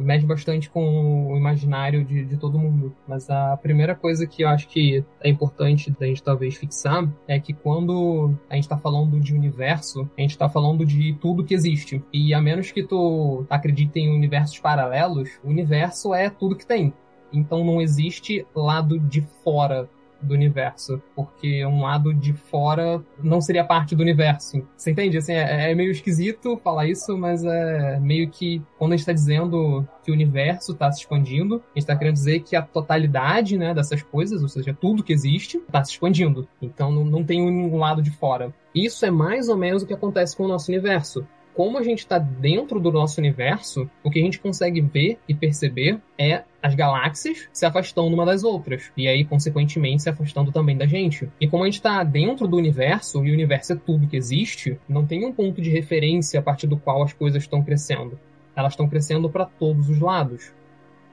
mexe 0.00 0.26
bastante 0.26 0.70
com 0.70 1.32
o 1.32 1.36
imaginário 1.36 2.04
de, 2.04 2.24
de 2.24 2.36
todo 2.36 2.58
mundo. 2.58 2.94
Mas 3.06 3.28
a 3.30 3.56
primeira 3.56 3.94
coisa 3.94 4.26
que 4.26 4.42
eu 4.42 4.48
acho 4.48 4.68
que 4.68 5.04
é 5.20 5.28
importante 5.28 5.90
da 5.98 6.06
gente 6.06 6.22
talvez 6.22 6.56
fixar 6.56 7.08
é 7.26 7.38
que 7.38 7.52
quando 7.52 8.34
a 8.48 8.54
gente 8.54 8.64
está 8.64 8.76
falando 8.76 9.20
de 9.20 9.34
universo, 9.34 10.08
a 10.16 10.20
gente 10.20 10.30
está 10.30 10.48
falando 10.48 10.84
de 10.84 11.14
tudo 11.20 11.44
que 11.44 11.54
existe. 11.54 12.02
E 12.12 12.34
a 12.34 12.40
menos 12.40 12.72
que 12.72 12.82
tu 12.82 13.44
acredite 13.48 13.98
em 13.98 14.14
universos 14.14 14.58
paralelos, 14.58 15.30
o 15.44 15.48
universo 15.48 16.14
é 16.14 16.30
tudo 16.30 16.56
que 16.56 16.66
tem. 16.66 16.92
Então 17.32 17.64
não 17.64 17.80
existe 17.80 18.46
lado 18.54 18.98
de 18.98 19.20
fora 19.44 19.88
do 20.22 20.34
universo, 20.34 21.02
porque 21.14 21.64
um 21.64 21.82
lado 21.82 22.12
de 22.14 22.32
fora 22.32 23.02
não 23.22 23.40
seria 23.40 23.64
parte 23.64 23.94
do 23.94 24.02
universo. 24.02 24.66
Você 24.76 24.90
entende? 24.90 25.18
Assim, 25.18 25.32
é, 25.32 25.70
é 25.70 25.74
meio 25.74 25.90
esquisito 25.90 26.60
falar 26.62 26.86
isso, 26.86 27.16
mas 27.16 27.44
é 27.44 27.98
meio 28.00 28.28
que 28.30 28.62
quando 28.78 28.92
a 28.92 28.96
gente 28.96 29.02
está 29.02 29.12
dizendo 29.12 29.86
que 30.04 30.10
o 30.10 30.14
universo 30.14 30.72
está 30.72 30.90
se 30.90 31.00
expandindo, 31.00 31.56
a 31.56 31.58
gente 31.78 31.78
está 31.78 31.96
querendo 31.96 32.14
dizer 32.14 32.40
que 32.40 32.56
a 32.56 32.62
totalidade 32.62 33.56
né, 33.56 33.74
dessas 33.74 34.02
coisas, 34.02 34.42
ou 34.42 34.48
seja, 34.48 34.76
tudo 34.78 35.02
que 35.02 35.12
existe, 35.12 35.58
está 35.58 35.82
se 35.84 35.92
expandindo. 35.92 36.48
Então 36.60 36.90
não, 36.90 37.04
não 37.04 37.24
tem 37.24 37.42
um 37.42 37.76
lado 37.76 38.02
de 38.02 38.10
fora. 38.10 38.52
Isso 38.74 39.04
é 39.04 39.10
mais 39.10 39.48
ou 39.48 39.56
menos 39.56 39.82
o 39.82 39.86
que 39.86 39.94
acontece 39.94 40.36
com 40.36 40.44
o 40.44 40.48
nosso 40.48 40.70
universo 40.70 41.26
como 41.54 41.78
a 41.78 41.82
gente 41.82 42.00
está 42.00 42.18
dentro 42.18 42.80
do 42.80 42.92
nosso 42.92 43.20
universo, 43.20 43.90
o 44.02 44.10
que 44.10 44.20
a 44.20 44.22
gente 44.22 44.40
consegue 44.40 44.80
ver 44.80 45.18
e 45.28 45.34
perceber 45.34 46.00
é 46.18 46.44
as 46.62 46.74
galáxias 46.74 47.48
se 47.52 47.64
afastando 47.64 48.14
uma 48.14 48.26
das 48.26 48.44
outras. 48.44 48.92
E 48.96 49.08
aí, 49.08 49.24
consequentemente, 49.24 50.02
se 50.02 50.10
afastando 50.10 50.52
também 50.52 50.76
da 50.76 50.86
gente. 50.86 51.28
E 51.40 51.48
como 51.48 51.64
a 51.64 51.66
gente 51.66 51.74
está 51.74 52.02
dentro 52.04 52.46
do 52.46 52.56
universo, 52.56 53.24
e 53.24 53.30
o 53.30 53.34
universo 53.34 53.72
é 53.72 53.76
tudo 53.76 54.06
que 54.06 54.16
existe, 54.16 54.78
não 54.88 55.06
tem 55.06 55.24
um 55.24 55.32
ponto 55.32 55.60
de 55.60 55.70
referência 55.70 56.40
a 56.40 56.42
partir 56.42 56.66
do 56.66 56.76
qual 56.76 57.02
as 57.02 57.12
coisas 57.12 57.42
estão 57.42 57.62
crescendo. 57.62 58.18
Elas 58.54 58.72
estão 58.72 58.88
crescendo 58.88 59.28
para 59.30 59.46
todos 59.46 59.88
os 59.88 60.00
lados. 60.00 60.52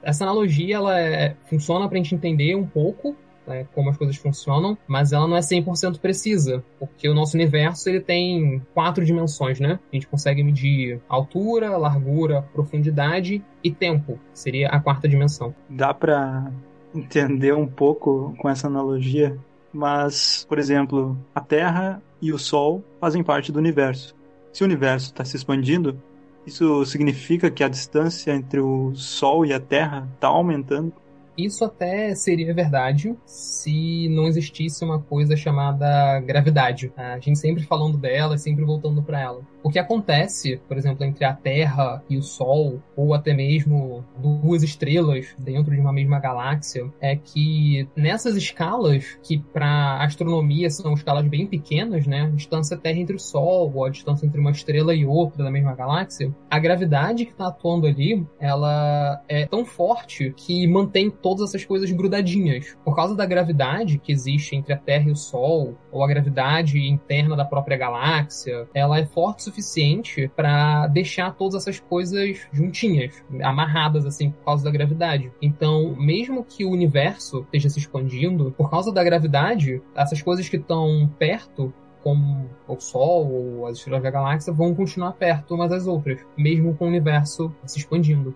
Essa 0.03 0.23
analogia 0.23 0.75
ela 0.75 0.99
é, 0.99 1.35
funciona 1.45 1.87
para 1.87 1.97
a 1.97 2.01
gente 2.01 2.15
entender 2.15 2.55
um 2.55 2.65
pouco 2.65 3.15
né, 3.47 3.65
como 3.73 3.89
as 3.89 3.97
coisas 3.97 4.17
funcionam, 4.17 4.77
mas 4.87 5.13
ela 5.13 5.27
não 5.27 5.37
é 5.37 5.39
100% 5.39 5.99
precisa, 5.99 6.63
porque 6.77 7.07
o 7.07 7.13
nosso 7.13 7.35
universo 7.35 7.89
ele 7.89 8.01
tem 8.01 8.61
quatro 8.73 9.05
dimensões, 9.05 9.59
né? 9.59 9.79
A 9.91 9.95
gente 9.95 10.07
consegue 10.07 10.43
medir 10.43 10.99
altura, 11.07 11.77
largura, 11.77 12.41
profundidade 12.53 13.43
e 13.63 13.71
tempo, 13.71 14.19
seria 14.33 14.69
a 14.69 14.79
quarta 14.79 15.07
dimensão. 15.07 15.55
Dá 15.69 15.93
para 15.93 16.51
entender 16.93 17.53
um 17.53 17.67
pouco 17.67 18.35
com 18.37 18.49
essa 18.49 18.67
analogia, 18.67 19.37
mas, 19.71 20.45
por 20.47 20.59
exemplo, 20.59 21.17
a 21.33 21.41
Terra 21.41 22.01
e 22.21 22.33
o 22.33 22.37
Sol 22.37 22.83
fazem 22.99 23.23
parte 23.23 23.51
do 23.51 23.59
universo. 23.59 24.15
Se 24.51 24.63
o 24.63 24.65
universo 24.65 25.07
está 25.07 25.23
se 25.23 25.35
expandindo, 25.35 26.01
isso 26.45 26.85
significa 26.85 27.51
que 27.51 27.63
a 27.63 27.67
distância 27.67 28.31
entre 28.31 28.59
o 28.59 28.95
Sol 28.95 29.45
e 29.45 29.53
a 29.53 29.59
Terra 29.59 30.07
está 30.15 30.29
aumentando? 30.29 30.93
Isso 31.37 31.63
até 31.63 32.15
seria 32.15 32.53
verdade 32.53 33.15
se 33.25 34.09
não 34.09 34.27
existisse 34.27 34.83
uma 34.83 34.99
coisa 34.99 35.35
chamada 35.35 36.19
gravidade. 36.21 36.91
A 36.97 37.19
gente 37.19 37.37
sempre 37.37 37.63
falando 37.63 37.97
dela, 37.97 38.37
sempre 38.37 38.65
voltando 38.65 39.03
para 39.03 39.21
ela. 39.21 39.41
O 39.63 39.69
que 39.69 39.79
acontece, 39.79 40.61
por 40.67 40.77
exemplo, 40.77 41.03
entre 41.03 41.25
a 41.25 41.33
Terra 41.33 42.01
e 42.09 42.17
o 42.17 42.23
Sol, 42.23 42.81
ou 42.95 43.13
até 43.13 43.33
mesmo 43.33 44.03
duas 44.17 44.63
estrelas 44.63 45.35
dentro 45.37 45.75
de 45.75 45.81
uma 45.81 45.91
mesma 45.91 46.19
galáxia, 46.19 46.85
é 47.01 47.15
que 47.15 47.87
nessas 47.95 48.35
escalas, 48.35 49.19
que 49.21 49.37
para 49.37 50.01
astronomia 50.03 50.69
são 50.69 50.93
escalas 50.93 51.27
bem 51.27 51.45
pequenas, 51.45 52.07
né? 52.07 52.21
A 52.21 52.29
distância 52.29 52.77
Terra 52.77 52.99
entre 52.99 53.15
o 53.15 53.19
Sol, 53.19 53.71
ou 53.75 53.85
a 53.85 53.89
distância 53.89 54.25
entre 54.25 54.39
uma 54.39 54.51
estrela 54.51 54.95
e 54.95 55.05
outra 55.05 55.43
da 55.43 55.51
mesma 55.51 55.75
galáxia, 55.75 56.33
a 56.49 56.59
gravidade 56.59 57.25
que 57.25 57.31
está 57.31 57.47
atuando 57.47 57.87
ali, 57.87 58.25
ela 58.39 59.21
é 59.27 59.45
tão 59.45 59.65
forte 59.65 60.33
que 60.37 60.65
mantém 60.65 61.09
todas 61.27 61.49
essas 61.49 61.65
coisas 61.65 61.91
grudadinhas. 61.91 62.77
Por 62.85 62.95
causa 62.95 63.13
da 63.13 63.25
gravidade 63.25 63.97
que 63.97 64.13
existe 64.13 64.55
entre 64.55 64.71
a 64.71 64.77
Terra 64.77 65.09
e 65.09 65.11
o 65.11 65.15
Sol, 65.15 65.77
ou 65.91 66.01
a 66.01 66.07
gravidade 66.07 66.79
interna 66.79 67.35
da 67.35 67.43
própria 67.43 67.75
galáxia, 67.75 68.65
ela 68.73 68.97
é 68.97 69.05
forte 69.05 69.39
o 69.39 69.43
suficiente 69.43 70.31
para 70.33 70.87
deixar 70.87 71.35
todas 71.35 71.55
essas 71.55 71.81
coisas 71.81 72.47
juntinhas, 72.53 73.21
amarradas 73.43 74.05
assim 74.05 74.31
por 74.31 74.45
causa 74.45 74.63
da 74.63 74.71
gravidade. 74.71 75.29
Então, 75.41 75.97
mesmo 75.97 76.45
que 76.45 76.63
o 76.63 76.71
universo 76.71 77.41
esteja 77.41 77.69
se 77.69 77.79
expandindo, 77.79 78.53
por 78.57 78.69
causa 78.69 78.93
da 78.93 79.03
gravidade, 79.03 79.81
essas 79.93 80.21
coisas 80.21 80.47
que 80.47 80.55
estão 80.55 81.11
perto 81.19 81.73
como 82.01 82.49
o 82.65 82.79
Sol 82.79 83.29
ou 83.29 83.67
as 83.67 83.79
estrelas 83.79 84.01
da 84.01 84.09
galáxia 84.09 84.53
vão 84.53 84.73
continuar 84.73 85.11
perto 85.11 85.55
umas 85.55 85.71
das 85.71 85.87
outras, 85.87 86.25
mesmo 86.37 86.73
com 86.73 86.85
o 86.85 86.87
universo 86.87 87.53
se 87.65 87.79
expandindo. 87.79 88.33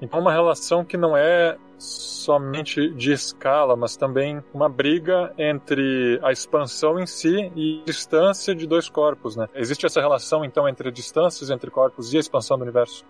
Então, 0.00 0.20
uma 0.20 0.32
relação 0.32 0.84
que 0.84 0.96
não 0.96 1.16
é 1.16 1.56
somente 1.78 2.90
de 2.90 3.12
escala, 3.12 3.74
mas 3.74 3.96
também 3.96 4.42
uma 4.52 4.68
briga 4.68 5.32
entre 5.38 6.18
a 6.22 6.30
expansão 6.30 6.98
em 6.98 7.06
si 7.06 7.50
e 7.56 7.80
a 7.82 7.84
distância 7.84 8.54
de 8.54 8.66
dois 8.66 8.88
corpos, 8.88 9.36
né? 9.36 9.48
Existe 9.54 9.86
essa 9.86 10.00
relação, 10.00 10.44
então, 10.44 10.68
entre 10.68 10.90
distâncias 10.90 11.50
entre 11.50 11.70
corpos 11.70 12.12
e 12.12 12.16
a 12.16 12.20
expansão 12.20 12.56
do 12.58 12.62
universo? 12.62 13.04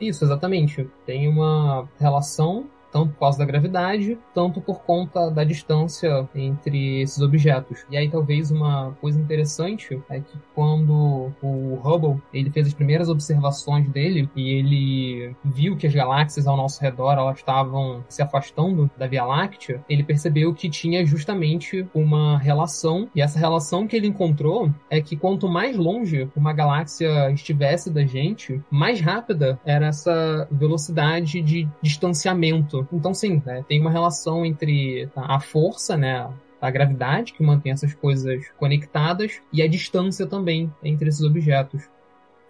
Isso, 0.00 0.24
exatamente. 0.24 0.88
Tem 1.04 1.28
uma 1.28 1.88
relação 1.98 2.66
tanto 2.90 3.12
por 3.12 3.20
causa 3.20 3.38
da 3.38 3.44
gravidade, 3.44 4.18
tanto 4.34 4.60
por 4.60 4.80
conta 4.82 5.30
da 5.30 5.44
distância 5.44 6.28
entre 6.34 7.02
esses 7.02 7.20
objetos. 7.20 7.84
E 7.90 7.96
aí 7.96 8.08
talvez 8.08 8.50
uma 8.50 8.92
coisa 9.00 9.20
interessante 9.20 10.00
é 10.08 10.20
que 10.20 10.38
quando 10.54 11.30
o 11.42 11.78
Hubble 11.82 12.20
ele 12.32 12.50
fez 12.50 12.68
as 12.68 12.74
primeiras 12.74 13.08
observações 13.08 13.88
dele 13.90 14.28
e 14.34 14.50
ele 14.50 15.36
viu 15.44 15.76
que 15.76 15.86
as 15.86 15.94
galáxias 15.94 16.46
ao 16.46 16.56
nosso 16.56 16.80
redor 16.80 17.12
elas 17.12 17.38
estavam 17.38 18.04
se 18.08 18.22
afastando 18.22 18.90
da 18.96 19.06
Via 19.06 19.24
Láctea, 19.24 19.82
ele 19.88 20.02
percebeu 20.02 20.54
que 20.54 20.68
tinha 20.68 21.04
justamente 21.04 21.86
uma 21.94 22.38
relação 22.38 23.08
e 23.14 23.20
essa 23.20 23.38
relação 23.38 23.86
que 23.86 23.96
ele 23.96 24.06
encontrou 24.06 24.70
é 24.90 25.00
que 25.00 25.16
quanto 25.16 25.48
mais 25.48 25.76
longe 25.76 26.28
uma 26.36 26.52
galáxia 26.52 27.30
estivesse 27.30 27.90
da 27.90 28.04
gente, 28.04 28.60
mais 28.70 29.00
rápida 29.00 29.58
era 29.64 29.86
essa 29.86 30.46
velocidade 30.50 31.40
de 31.40 31.68
distanciamento. 31.82 32.77
Então, 32.92 33.14
sim, 33.14 33.42
né, 33.44 33.64
tem 33.68 33.80
uma 33.80 33.90
relação 33.90 34.44
entre 34.44 35.08
a 35.16 35.40
força, 35.40 35.96
né, 35.96 36.30
a 36.60 36.70
gravidade 36.70 37.32
que 37.32 37.42
mantém 37.42 37.72
essas 37.72 37.94
coisas 37.94 38.48
conectadas 38.58 39.40
e 39.52 39.62
a 39.62 39.68
distância 39.68 40.26
também 40.26 40.72
entre 40.82 41.08
esses 41.08 41.22
objetos. 41.22 41.88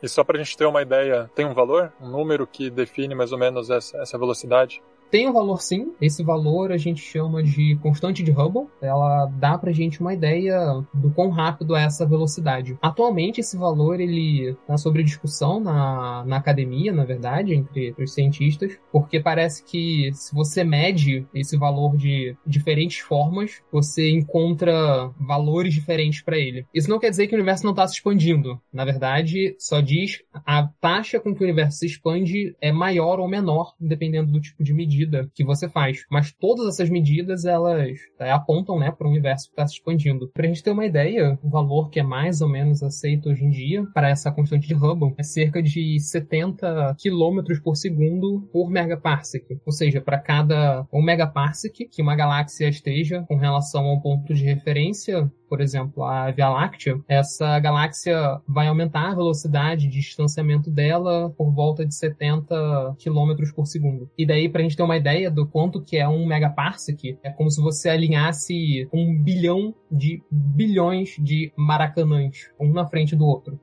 E 0.02 0.08
só 0.08 0.22
para 0.22 0.38
a 0.38 0.42
gente 0.42 0.56
ter 0.56 0.64
uma 0.64 0.82
ideia, 0.82 1.30
tem 1.34 1.44
um 1.44 1.54
valor, 1.54 1.92
um 2.00 2.08
número 2.08 2.46
que 2.46 2.70
define 2.70 3.14
mais 3.14 3.32
ou 3.32 3.38
menos 3.38 3.68
essa, 3.68 3.98
essa 3.98 4.16
velocidade? 4.16 4.80
Tem 5.10 5.26
um 5.26 5.32
valor 5.32 5.62
sim, 5.62 5.92
esse 6.00 6.22
valor 6.22 6.70
a 6.70 6.76
gente 6.76 7.00
chama 7.00 7.42
de 7.42 7.76
constante 7.76 8.22
de 8.22 8.30
Hubble. 8.30 8.66
Ela 8.80 9.26
dá 9.26 9.56
pra 9.56 9.72
gente 9.72 10.00
uma 10.00 10.12
ideia 10.12 10.84
do 10.92 11.10
quão 11.10 11.30
rápido 11.30 11.74
é 11.74 11.84
essa 11.84 12.04
velocidade. 12.04 12.76
Atualmente 12.82 13.40
esse 13.40 13.56
valor 13.56 14.00
ele 14.00 14.54
tá 14.66 14.76
sobre 14.76 15.02
discussão 15.02 15.60
na, 15.60 16.24
na 16.26 16.36
academia, 16.36 16.92
na 16.92 17.04
verdade, 17.04 17.54
entre 17.54 17.94
os 17.98 18.12
cientistas, 18.12 18.78
porque 18.92 19.18
parece 19.18 19.64
que 19.64 20.10
se 20.12 20.34
você 20.34 20.62
mede 20.62 21.26
esse 21.34 21.56
valor 21.56 21.96
de 21.96 22.36
diferentes 22.46 22.98
formas, 22.98 23.62
você 23.72 24.10
encontra 24.10 25.10
valores 25.18 25.72
diferentes 25.72 26.20
para 26.20 26.36
ele. 26.36 26.66
Isso 26.74 26.90
não 26.90 26.98
quer 26.98 27.10
dizer 27.10 27.28
que 27.28 27.34
o 27.34 27.38
universo 27.38 27.64
não 27.64 27.72
está 27.72 27.86
se 27.86 27.94
expandindo. 27.94 28.60
Na 28.70 28.84
verdade, 28.84 29.56
só 29.58 29.80
diz 29.80 30.22
a 30.44 30.68
taxa 30.80 31.18
com 31.18 31.34
que 31.34 31.40
o 31.40 31.44
universo 31.44 31.78
se 31.78 31.86
expande 31.86 32.54
é 32.60 32.70
maior 32.70 33.18
ou 33.20 33.26
menor, 33.28 33.74
dependendo 33.80 34.32
do 34.32 34.40
tipo 34.40 34.62
de 34.62 34.74
medida 34.74 34.97
medida 34.98 35.30
que 35.34 35.44
você 35.44 35.68
faz. 35.68 36.04
Mas 36.10 36.32
todas 36.32 36.66
essas 36.74 36.90
medidas, 36.90 37.44
elas 37.44 37.98
é, 38.18 38.30
apontam, 38.30 38.78
né, 38.78 38.90
para 38.90 39.06
o 39.06 39.10
universo 39.10 39.46
que 39.46 39.52
está 39.52 39.66
se 39.66 39.74
expandindo. 39.74 40.30
Para 40.34 40.44
a 40.44 40.48
gente 40.48 40.62
ter 40.62 40.70
uma 40.70 40.86
ideia, 40.86 41.38
o 41.42 41.48
valor 41.48 41.90
que 41.90 42.00
é 42.00 42.02
mais 42.02 42.40
ou 42.40 42.48
menos 42.48 42.82
aceito 42.82 43.28
hoje 43.28 43.44
em 43.44 43.50
dia 43.50 43.84
para 43.94 44.08
essa 44.08 44.32
constante 44.32 44.66
de 44.66 44.74
Hubble 44.74 45.14
é 45.16 45.22
cerca 45.22 45.62
de 45.62 45.98
70 46.00 46.96
km 47.00 47.60
por 47.62 47.76
segundo 47.76 48.48
por 48.52 48.70
megaparsec. 48.70 49.58
Ou 49.64 49.72
seja, 49.72 50.00
para 50.00 50.18
cada 50.18 50.86
um 50.92 51.02
megaparsec 51.02 51.86
que 51.86 52.02
uma 52.02 52.16
galáxia 52.16 52.68
esteja 52.68 53.22
com 53.28 53.36
relação 53.36 53.86
a 53.86 53.94
um 53.94 54.00
ponto 54.00 54.34
de 54.34 54.44
referência, 54.44 55.30
por 55.48 55.60
exemplo, 55.60 56.04
a 56.04 56.30
Via 56.30 56.48
Láctea, 56.48 57.00
essa 57.08 57.58
galáxia 57.58 58.40
vai 58.46 58.68
aumentar 58.68 59.10
a 59.10 59.14
velocidade 59.14 59.88
de 59.88 60.00
distanciamento 60.00 60.70
dela 60.70 61.30
por 61.36 61.50
volta 61.52 61.86
de 61.86 61.94
70 61.94 62.96
km 63.02 63.34
por 63.54 63.66
segundo. 63.66 64.10
E 64.16 64.26
daí, 64.26 64.48
para 64.48 64.60
a 64.60 64.62
gente 64.62 64.76
ter 64.76 64.82
uma 64.82 64.87
ideia 64.96 65.30
do 65.30 65.46
quanto 65.46 65.82
que 65.82 65.96
é 65.96 66.08
um 66.08 66.26
megaparsec, 66.26 67.18
é 67.22 67.30
como 67.30 67.50
se 67.50 67.60
você 67.60 67.88
alinhasse 67.88 68.88
um 68.92 69.14
bilhão 69.22 69.74
de 69.90 70.22
bilhões 70.30 71.16
de 71.18 71.52
maracanãs, 71.56 72.50
um 72.58 72.72
na 72.72 72.86
frente 72.86 73.14
do 73.16 73.24
outro. 73.24 73.58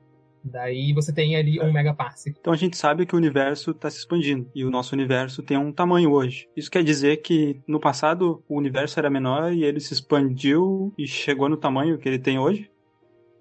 Daí 0.48 0.92
você 0.92 1.12
tem 1.12 1.34
ali 1.34 1.60
um 1.60 1.72
megaparsec. 1.72 2.36
Então 2.38 2.52
a 2.52 2.56
gente 2.56 2.76
sabe 2.76 3.04
que 3.04 3.14
o 3.14 3.18
universo 3.18 3.72
está 3.72 3.90
se 3.90 3.98
expandindo 3.98 4.48
e 4.54 4.64
o 4.64 4.70
nosso 4.70 4.94
universo 4.94 5.42
tem 5.42 5.56
um 5.56 5.72
tamanho 5.72 6.12
hoje. 6.12 6.48
Isso 6.56 6.70
quer 6.70 6.84
dizer 6.84 7.16
que 7.16 7.60
no 7.66 7.80
passado 7.80 8.42
o 8.48 8.56
universo 8.56 8.98
era 8.98 9.10
menor 9.10 9.52
e 9.52 9.64
ele 9.64 9.80
se 9.80 9.92
expandiu 9.92 10.94
e 10.96 11.06
chegou 11.06 11.48
no 11.48 11.56
tamanho 11.56 11.98
que 11.98 12.08
ele 12.08 12.18
tem 12.18 12.38
hoje? 12.38 12.70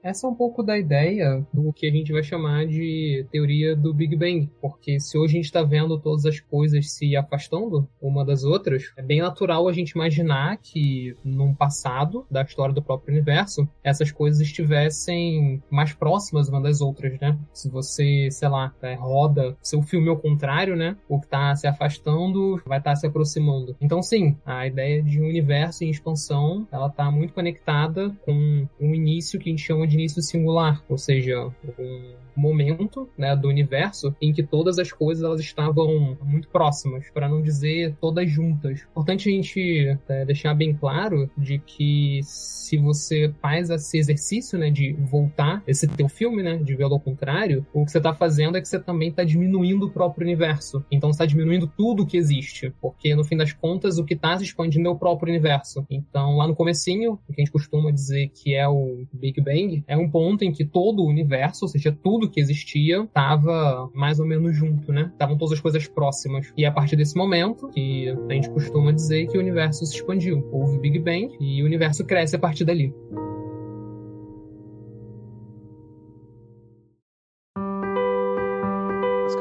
Essa 0.05 0.27
é 0.27 0.29
um 0.29 0.35
pouco 0.35 0.61
da 0.61 0.77
ideia 0.77 1.43
do 1.51 1.73
que 1.73 1.87
a 1.87 1.91
gente 1.91 2.13
vai 2.13 2.21
chamar 2.21 2.67
de 2.67 3.25
teoria 3.31 3.75
do 3.75 3.91
Big 3.91 4.15
Bang, 4.15 4.47
porque 4.61 4.99
se 4.99 5.17
hoje 5.17 5.33
a 5.33 5.37
gente 5.37 5.45
está 5.45 5.63
vendo 5.63 5.99
todas 5.99 6.27
as 6.27 6.39
coisas 6.39 6.91
se 6.91 7.17
afastando 7.17 7.89
uma 7.99 8.23
das 8.23 8.43
outras, 8.43 8.93
é 8.95 9.01
bem 9.01 9.19
natural 9.19 9.67
a 9.67 9.73
gente 9.73 9.93
imaginar 9.93 10.57
que 10.57 11.17
num 11.23 11.55
passado 11.55 12.23
da 12.29 12.43
história 12.43 12.71
do 12.71 12.83
próprio 12.83 13.15
universo, 13.15 13.67
essas 13.83 14.11
coisas 14.11 14.39
estivessem 14.41 15.63
mais 15.71 15.91
próximas 15.91 16.49
uma 16.49 16.61
das 16.61 16.81
outras, 16.81 17.19
né? 17.19 17.35
Se 17.51 17.67
você, 17.67 18.29
sei 18.29 18.47
lá, 18.47 18.75
é, 18.83 18.93
roda 18.93 19.57
seu 19.59 19.81
filme 19.81 20.07
ao 20.07 20.17
contrário, 20.17 20.75
né? 20.75 20.95
O 21.09 21.19
que 21.19 21.25
está 21.25 21.55
se 21.55 21.65
afastando 21.65 22.61
vai 22.63 22.77
estar 22.77 22.91
tá 22.91 22.95
se 22.95 23.07
aproximando. 23.07 23.75
Então, 23.81 24.03
sim, 24.03 24.37
a 24.45 24.67
ideia 24.67 25.01
de 25.01 25.19
um 25.19 25.25
universo 25.25 25.83
em 25.83 25.89
expansão, 25.89 26.67
ela 26.71 26.89
está 26.89 27.09
muito 27.09 27.33
conectada 27.33 28.15
com 28.23 28.67
um 28.79 28.93
início 28.93 29.39
que 29.39 29.49
a 29.49 29.51
gente 29.51 29.63
chama 29.63 29.87
de 29.87 29.94
de 29.94 29.94
início 29.95 30.21
singular, 30.21 30.83
ou 30.87 30.97
seja, 30.97 31.51
um 31.79 32.15
momento 32.35 33.09
né, 33.17 33.35
do 33.35 33.47
universo 33.47 34.13
em 34.21 34.33
que 34.33 34.43
todas 34.43 34.77
as 34.77 34.91
coisas 34.91 35.23
elas 35.23 35.39
estavam 35.39 36.17
muito 36.21 36.49
próximas, 36.49 37.09
para 37.11 37.29
não 37.29 37.41
dizer 37.41 37.95
todas 37.99 38.29
juntas. 38.29 38.85
Importante 38.91 39.29
a 39.29 39.31
gente 39.31 39.97
é, 40.07 40.25
deixar 40.25 40.53
bem 40.53 40.73
claro 40.73 41.29
de 41.37 41.59
que 41.59 42.19
se 42.23 42.77
você 42.77 43.33
faz 43.41 43.69
esse 43.69 43.97
exercício 43.97 44.59
né, 44.59 44.69
de 44.69 44.93
voltar 44.93 45.63
esse 45.65 45.87
teu 45.87 46.09
filme, 46.09 46.43
né, 46.43 46.57
de 46.57 46.75
ver 46.75 46.83
ao 46.83 46.99
contrário, 46.99 47.65
o 47.73 47.85
que 47.85 47.91
você 47.91 47.97
está 47.97 48.13
fazendo 48.13 48.57
é 48.57 48.61
que 48.61 48.67
você 48.67 48.79
também 48.79 49.09
está 49.09 49.23
diminuindo 49.23 49.85
o 49.85 49.91
próprio 49.91 50.25
universo. 50.25 50.83
Então 50.91 51.09
está 51.09 51.25
diminuindo 51.25 51.67
tudo 51.67 52.05
que 52.05 52.17
existe, 52.17 52.73
porque 52.81 53.15
no 53.15 53.23
fim 53.23 53.37
das 53.37 53.53
contas 53.53 53.97
o 53.97 54.03
que 54.03 54.13
está 54.13 54.37
se 54.37 54.43
expandindo 54.43 54.89
é 54.89 54.91
o 54.91 54.97
próprio 54.97 55.31
universo. 55.31 55.85
Então 55.89 56.37
lá 56.37 56.47
no 56.47 56.55
comecinho, 56.55 57.19
o 57.27 57.33
que 57.33 57.41
a 57.41 57.45
gente 57.45 57.51
costuma 57.51 57.91
dizer 57.91 58.29
que 58.29 58.53
é 58.53 58.67
o 58.67 59.05
Big 59.13 59.39
Bang, 59.41 59.83
é 59.87 59.97
um 59.97 60.09
ponto 60.09 60.43
em 60.43 60.51
que 60.51 60.65
todo 60.65 61.01
o 61.01 61.07
universo, 61.07 61.65
ou 61.65 61.69
seja, 61.69 61.91
tudo 61.91 62.29
que 62.29 62.39
existia 62.39 63.03
estava 63.03 63.89
mais 63.93 64.19
ou 64.19 64.25
menos 64.25 64.55
junto, 64.55 64.91
né? 64.91 65.09
Estavam 65.11 65.37
todas 65.37 65.53
as 65.53 65.59
coisas 65.59 65.87
próximas. 65.87 66.51
E 66.57 66.65
a 66.65 66.71
partir 66.71 66.95
desse 66.95 67.15
momento, 67.15 67.69
que 67.69 68.09
a 68.29 68.33
gente 68.33 68.49
costuma 68.49 68.91
dizer 68.91 69.27
que 69.27 69.37
o 69.37 69.41
universo 69.41 69.85
se 69.85 69.95
expandiu. 69.95 70.47
Houve 70.51 70.77
o 70.77 70.79
Big 70.79 70.99
Bang 70.99 71.35
e 71.39 71.61
o 71.61 71.65
universo 71.65 72.05
cresce 72.05 72.35
a 72.35 72.39
partir 72.39 72.65
dali. 72.65 72.93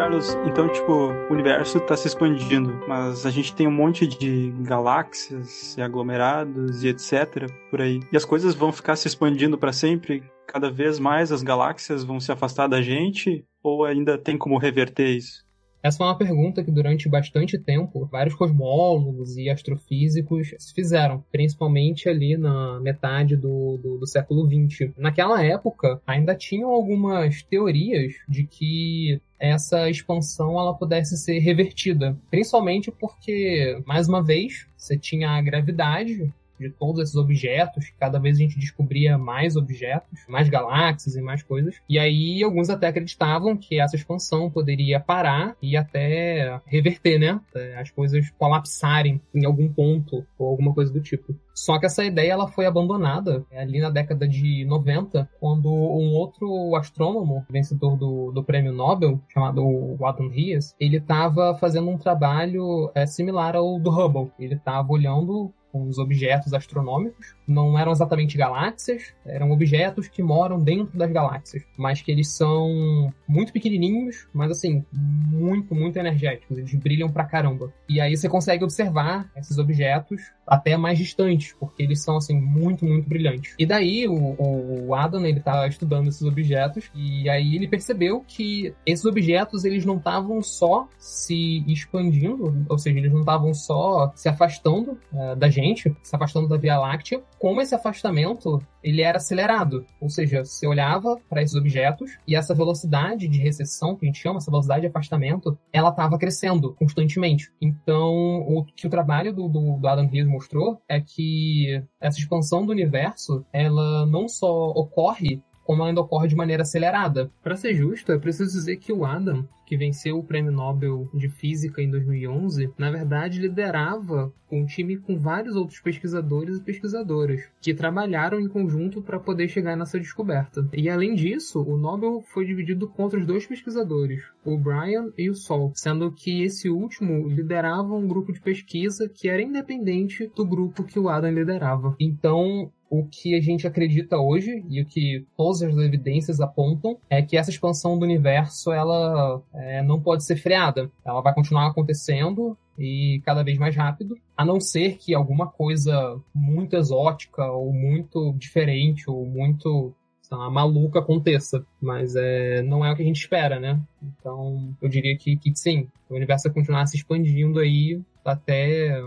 Carlos, 0.04 0.36
então, 0.44 0.68
tipo, 0.68 0.92
o 0.92 1.32
universo 1.32 1.78
está 1.78 1.96
se 1.96 2.08
expandindo, 2.08 2.78
mas 2.86 3.24
a 3.24 3.30
gente 3.30 3.54
tem 3.54 3.66
um 3.66 3.72
monte 3.72 4.06
de 4.06 4.52
galáxias 4.60 5.76
e 5.78 5.82
aglomerados 5.82 6.84
e 6.84 6.88
etc. 6.88 7.50
por 7.70 7.80
aí. 7.80 8.00
E 8.12 8.16
as 8.16 8.24
coisas 8.24 8.54
vão 8.54 8.70
ficar 8.70 8.96
se 8.96 9.08
expandindo 9.08 9.56
para 9.56 9.72
sempre? 9.72 10.22
Cada 10.54 10.70
vez 10.70 11.00
mais 11.00 11.32
as 11.32 11.42
galáxias 11.42 12.04
vão 12.04 12.20
se 12.20 12.30
afastar 12.30 12.68
da 12.68 12.80
gente? 12.80 13.44
Ou 13.60 13.84
ainda 13.84 14.16
tem 14.16 14.38
como 14.38 14.56
reverter 14.56 15.08
isso? 15.08 15.44
Essa 15.82 15.98
foi 15.98 16.06
uma 16.06 16.16
pergunta 16.16 16.62
que 16.62 16.70
durante 16.70 17.08
bastante 17.08 17.58
tempo 17.58 18.06
vários 18.06 18.36
cosmólogos 18.36 19.36
e 19.36 19.50
astrofísicos 19.50 20.54
se 20.56 20.72
fizeram, 20.72 21.24
principalmente 21.32 22.08
ali 22.08 22.36
na 22.36 22.78
metade 22.80 23.36
do, 23.36 23.78
do, 23.82 23.98
do, 23.98 24.06
século 24.06 24.48
XX. 24.48 24.92
Naquela 24.96 25.44
época, 25.44 26.00
ainda 26.06 26.36
tinham 26.36 26.70
algumas 26.70 27.42
teorias 27.42 28.14
de 28.28 28.44
que 28.44 29.20
essa 29.38 29.90
expansão 29.90 30.58
ela 30.58 30.72
pudesse 30.72 31.18
ser 31.18 31.40
revertida, 31.40 32.16
principalmente 32.30 32.92
porque, 32.92 33.82
mais 33.84 34.08
uma 34.08 34.22
vez, 34.22 34.68
você 34.76 34.96
tinha 34.96 35.30
a 35.30 35.42
gravidade 35.42 36.32
de 36.58 36.70
todos 36.70 37.00
esses 37.00 37.16
objetos, 37.16 37.92
cada 37.98 38.18
vez 38.18 38.36
a 38.36 38.40
gente 38.40 38.58
descobria 38.58 39.18
mais 39.18 39.56
objetos, 39.56 40.20
mais 40.28 40.48
galáxias 40.48 41.16
e 41.16 41.22
mais 41.22 41.42
coisas. 41.42 41.76
E 41.88 41.98
aí 41.98 42.42
alguns 42.42 42.70
até 42.70 42.88
acreditavam 42.88 43.56
que 43.56 43.80
essa 43.80 43.96
expansão 43.96 44.50
poderia 44.50 45.00
parar 45.00 45.56
e 45.60 45.76
até 45.76 46.60
reverter, 46.66 47.18
né? 47.18 47.40
As 47.78 47.90
coisas 47.90 48.30
colapsarem 48.38 49.20
em 49.34 49.44
algum 49.44 49.68
ponto 49.72 50.26
ou 50.38 50.48
alguma 50.48 50.72
coisa 50.72 50.92
do 50.92 51.00
tipo. 51.00 51.34
Só 51.54 51.78
que 51.78 51.86
essa 51.86 52.04
ideia 52.04 52.32
ela 52.32 52.48
foi 52.48 52.66
abandonada 52.66 53.44
é, 53.50 53.60
ali 53.60 53.80
na 53.80 53.88
década 53.88 54.26
de 54.26 54.64
90, 54.64 55.30
quando 55.38 55.68
um 55.72 56.12
outro 56.14 56.74
astrônomo, 56.74 57.46
vencedor 57.48 57.96
do, 57.96 58.32
do 58.32 58.42
prêmio 58.42 58.72
Nobel, 58.72 59.20
chamado 59.32 59.96
Adam 60.04 60.28
Rias, 60.28 60.74
ele 60.80 60.96
estava 60.96 61.54
fazendo 61.54 61.88
um 61.88 61.96
trabalho 61.96 62.90
é, 62.94 63.06
similar 63.06 63.54
ao 63.54 63.78
do 63.78 63.90
Hubble. 63.90 64.32
Ele 64.38 64.54
estava 64.54 64.92
olhando 64.92 65.52
com 65.74 65.88
os 65.88 65.98
objetos 65.98 66.54
astronômicos 66.54 67.34
não 67.48 67.76
eram 67.76 67.90
exatamente 67.90 68.38
galáxias, 68.38 69.12
eram 69.26 69.50
objetos 69.50 70.06
que 70.06 70.22
moram 70.22 70.62
dentro 70.62 70.96
das 70.96 71.10
galáxias, 71.10 71.64
mas 71.76 72.00
que 72.00 72.12
eles 72.12 72.28
são 72.28 73.12
muito 73.26 73.52
pequenininhos, 73.52 74.28
mas 74.32 74.52
assim, 74.52 74.84
muito, 74.92 75.74
muito 75.74 75.98
energéticos. 75.98 76.56
Eles 76.56 76.72
brilham 76.76 77.10
pra 77.10 77.24
caramba. 77.24 77.72
E 77.88 78.00
aí 78.00 78.16
você 78.16 78.28
consegue 78.28 78.62
observar 78.62 79.28
esses 79.36 79.58
objetos 79.58 80.22
até 80.46 80.76
mais 80.76 80.98
distantes, 80.98 81.54
porque 81.58 81.82
eles 81.82 82.02
são 82.02 82.16
assim 82.16 82.38
muito, 82.40 82.84
muito 82.84 83.08
brilhantes. 83.08 83.54
E 83.58 83.66
daí 83.66 84.06
o, 84.08 84.86
o 84.86 84.94
Adam 84.94 85.24
ele 85.24 85.40
tá 85.40 85.66
estudando 85.66 86.08
esses 86.08 86.22
objetos 86.22 86.90
e 86.94 87.28
aí 87.28 87.56
ele 87.56 87.68
percebeu 87.68 88.24
que 88.26 88.74
esses 88.86 89.04
objetos 89.04 89.64
eles 89.64 89.84
não 89.84 89.96
estavam 89.96 90.42
só 90.42 90.88
se 90.98 91.64
expandindo, 91.66 92.64
ou 92.68 92.78
seja, 92.78 92.98
eles 92.98 93.12
não 93.12 93.20
estavam 93.20 93.54
só 93.54 94.12
se 94.14 94.28
afastando 94.28 94.98
uh, 95.12 95.36
da 95.36 95.48
gente, 95.48 95.94
se 96.02 96.14
afastando 96.14 96.48
da 96.48 96.56
Via 96.56 96.78
Láctea, 96.78 97.22
como 97.38 97.60
esse 97.60 97.74
afastamento 97.74 98.62
ele 98.84 99.00
era 99.00 99.16
acelerado, 99.16 99.86
ou 99.98 100.10
seja, 100.10 100.44
você 100.44 100.66
olhava 100.66 101.16
para 101.28 101.42
esses 101.42 101.56
objetos 101.56 102.18
e 102.28 102.36
essa 102.36 102.54
velocidade 102.54 103.26
de 103.26 103.38
recessão 103.38 103.96
que 103.96 104.04
a 104.04 104.06
gente 104.06 104.20
chama, 104.20 104.36
essa 104.36 104.50
velocidade 104.50 104.82
de 104.82 104.88
afastamento, 104.88 105.58
ela 105.72 105.88
estava 105.88 106.18
crescendo 106.18 106.74
constantemente. 106.74 107.50
Então, 107.60 108.12
o 108.46 108.62
que 108.62 108.86
o 108.86 108.90
trabalho 108.90 109.32
do, 109.32 109.48
do, 109.48 109.78
do 109.78 109.88
Adam 109.88 110.06
Riess 110.06 110.28
mostrou 110.28 110.80
é 110.86 111.00
que 111.00 111.82
essa 111.98 112.18
expansão 112.18 112.66
do 112.66 112.72
universo, 112.72 113.44
ela 113.50 114.04
não 114.04 114.28
só 114.28 114.68
ocorre 114.70 115.42
como 115.64 115.82
ainda 115.82 116.00
ocorre 116.00 116.28
de 116.28 116.36
maneira 116.36 116.62
acelerada. 116.62 117.30
Para 117.42 117.56
ser 117.56 117.74
justo, 117.74 118.12
é 118.12 118.18
preciso 118.18 118.52
dizer 118.52 118.76
que 118.76 118.92
o 118.92 119.04
Adam, 119.04 119.48
que 119.66 119.76
venceu 119.76 120.18
o 120.18 120.24
Prêmio 120.24 120.52
Nobel 120.52 121.08
de 121.14 121.28
Física 121.28 121.82
em 121.82 121.90
2011, 121.90 122.70
na 122.78 122.90
verdade 122.90 123.40
liderava 123.40 124.32
um 124.50 124.64
time 124.64 124.96
com 124.96 125.18
vários 125.18 125.56
outros 125.56 125.80
pesquisadores 125.80 126.58
e 126.58 126.62
pesquisadoras 126.62 127.40
que 127.60 127.74
trabalharam 127.74 128.38
em 128.38 128.48
conjunto 128.48 129.02
para 129.02 129.18
poder 129.18 129.48
chegar 129.48 129.76
nessa 129.76 129.98
descoberta. 129.98 130.68
E 130.72 130.88
além 130.88 131.14
disso, 131.14 131.60
o 131.62 131.76
Nobel 131.76 132.22
foi 132.32 132.44
dividido 132.44 132.88
contra 132.88 133.18
os 133.18 133.26
dois 133.26 133.46
pesquisadores, 133.46 134.22
o 134.44 134.56
Brian 134.56 135.10
e 135.18 135.28
o 135.28 135.34
Sol, 135.34 135.72
sendo 135.74 136.12
que 136.12 136.44
esse 136.44 136.68
último 136.68 137.26
liderava 137.28 137.94
um 137.94 138.06
grupo 138.06 138.32
de 138.32 138.40
pesquisa 138.40 139.08
que 139.08 139.28
era 139.28 139.42
independente 139.42 140.30
do 140.36 140.46
grupo 140.46 140.84
que 140.84 140.98
o 140.98 141.08
Adam 141.08 141.32
liderava. 141.32 141.96
Então, 141.98 142.70
o 142.98 143.06
que 143.10 143.34
a 143.34 143.40
gente 143.40 143.66
acredita 143.66 144.18
hoje 144.18 144.64
e 144.68 144.80
o 144.80 144.86
que 144.86 145.26
todas 145.36 145.62
as 145.62 145.76
evidências 145.76 146.40
apontam 146.40 146.96
é 147.10 147.20
que 147.22 147.36
essa 147.36 147.50
expansão 147.50 147.98
do 147.98 148.04
universo 148.04 148.72
ela 148.72 149.42
é, 149.52 149.82
não 149.82 150.00
pode 150.00 150.24
ser 150.24 150.36
freada. 150.36 150.90
Ela 151.04 151.20
vai 151.20 151.34
continuar 151.34 151.66
acontecendo 151.66 152.56
e 152.78 153.20
cada 153.24 153.42
vez 153.42 153.58
mais 153.58 153.74
rápido, 153.76 154.16
a 154.36 154.44
não 154.44 154.60
ser 154.60 154.96
que 154.96 155.14
alguma 155.14 155.46
coisa 155.46 156.20
muito 156.34 156.76
exótica 156.76 157.44
ou 157.50 157.72
muito 157.72 158.32
diferente 158.34 159.08
ou 159.08 159.24
muito 159.24 159.94
lá, 160.36 160.50
maluca 160.50 160.98
aconteça. 160.98 161.64
Mas 161.80 162.14
é, 162.16 162.62
não 162.62 162.84
é 162.84 162.92
o 162.92 162.96
que 162.96 163.02
a 163.02 163.06
gente 163.06 163.20
espera, 163.20 163.58
né? 163.58 163.80
Então 164.02 164.74
eu 164.80 164.88
diria 164.88 165.16
que, 165.16 165.36
que 165.36 165.54
sim, 165.54 165.88
o 166.08 166.14
universo 166.14 166.48
vai 166.48 166.54
continuar 166.54 166.86
se 166.86 166.96
expandindo 166.96 167.58
aí 167.58 168.00
até, 168.24 168.92
até 168.94 169.02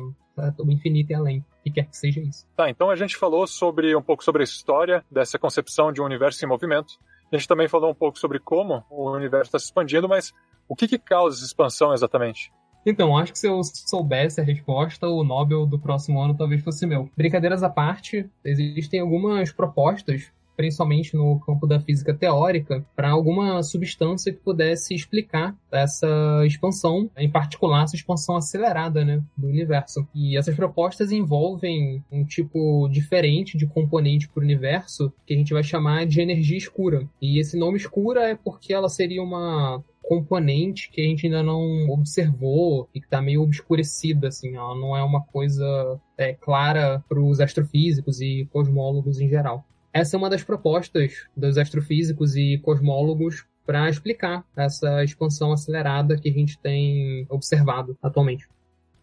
o 0.60 0.72
infinito 0.72 1.12
e 1.12 1.15
além 1.15 1.46
que 1.63 1.72
quer 1.72 1.86
que 1.86 1.98
seja 1.98 2.22
isso. 2.22 2.48
Tá, 2.56 2.70
então 2.70 2.89
a 2.89 2.96
gente 2.96 3.17
falou 3.17 3.46
sobre 3.48 3.96
um 3.96 4.01
pouco 4.01 4.24
sobre 4.24 4.41
a 4.41 4.46
história 4.46 5.03
dessa 5.12 5.38
concepção 5.38 5.91
de 5.91 6.01
um 6.01 6.06
universo 6.06 6.44
em 6.44 6.48
movimento. 6.48 7.00
A 7.32 7.36
gente 7.36 7.48
também 7.48 7.67
falou 7.67 7.91
um 7.91 7.96
pouco 7.96 8.17
sobre 8.17 8.39
como 8.39 8.84
o 8.89 9.12
universo 9.12 9.50
está 9.50 9.60
se 9.60 9.65
expandindo, 9.65 10.08
mas 10.08 10.34
o 10.67 10.75
que, 10.75 10.88
que 10.88 10.98
causa 10.98 11.38
essa 11.38 11.46
expansão 11.46 11.94
exatamente? 11.94 12.51
Então, 12.86 13.17
acho 13.17 13.34
que 13.34 13.39
se 13.39 13.48
eu 13.48 13.62
soubesse 13.63 14.39
a 14.39 14.44
resposta, 14.44 15.08
o 15.10 15.22
Nobel 15.22 15.65
do 15.65 15.77
próximo 15.77 16.22
ano 16.22 16.38
talvez 16.38 16.63
fosse 16.63 16.86
meu. 16.86 17.10
Brincadeiras 17.17 17.62
à 17.62 17.70
parte, 17.70 18.29
existem 18.46 19.01
algumas 19.01 19.51
propostas 19.51 20.32
principalmente 20.57 21.15
no 21.15 21.39
campo 21.39 21.67
da 21.67 21.79
física 21.79 22.13
teórica, 22.13 22.83
para 22.95 23.11
alguma 23.11 23.61
substância 23.61 24.33
que 24.33 24.39
pudesse 24.39 24.95
explicar 24.95 25.55
essa 25.71 26.43
expansão, 26.45 27.09
em 27.15 27.29
particular 27.29 27.83
essa 27.83 27.95
expansão 27.95 28.35
acelerada 28.35 29.05
né, 29.05 29.21
do 29.37 29.47
universo. 29.47 30.05
E 30.13 30.35
essas 30.35 30.55
propostas 30.55 31.11
envolvem 31.11 32.03
um 32.11 32.25
tipo 32.25 32.89
diferente 32.89 33.57
de 33.57 33.67
componente 33.67 34.27
para 34.27 34.41
o 34.41 34.43
universo 34.43 35.13
que 35.25 35.35
a 35.35 35.37
gente 35.37 35.53
vai 35.53 35.63
chamar 35.63 36.07
de 36.07 36.19
energia 36.19 36.57
escura. 36.57 37.07
E 37.21 37.39
esse 37.39 37.55
nome 37.55 37.77
escura 37.77 38.27
é 38.27 38.35
porque 38.35 38.73
ela 38.73 38.89
seria 38.89 39.21
uma 39.21 39.83
componente 40.07 40.89
que 40.89 41.01
a 41.01 41.03
gente 41.03 41.25
ainda 41.25 41.43
não 41.43 41.89
observou 41.89 42.89
e 42.95 42.99
que 42.99 43.05
está 43.05 43.21
meio 43.21 43.41
obscurecida, 43.41 44.29
assim, 44.29 44.55
ela 44.55 44.73
não 44.73 44.95
é 44.95 45.03
uma 45.03 45.21
coisa 45.21 45.99
é, 46.17 46.33
clara 46.33 47.03
para 47.09 47.19
os 47.19 47.41
astrofísicos 47.41 48.21
e 48.21 48.47
cosmólogos 48.51 49.19
em 49.19 49.27
geral. 49.27 49.65
Essa 49.94 50.15
é 50.15 50.17
uma 50.17 50.29
das 50.29 50.44
propostas 50.44 51.25
dos 51.36 51.58
astrofísicos 51.58 52.36
e 52.36 52.58
cosmólogos 52.60 53.46
para 53.65 53.89
explicar 53.89 54.46
essa 54.56 55.03
expansão 55.03 55.51
acelerada 55.51 56.17
que 56.17 56.29
a 56.29 56.34
gente 56.34 56.58
tem 56.60 57.25
observado 57.29 57.98
atualmente. 58.01 58.48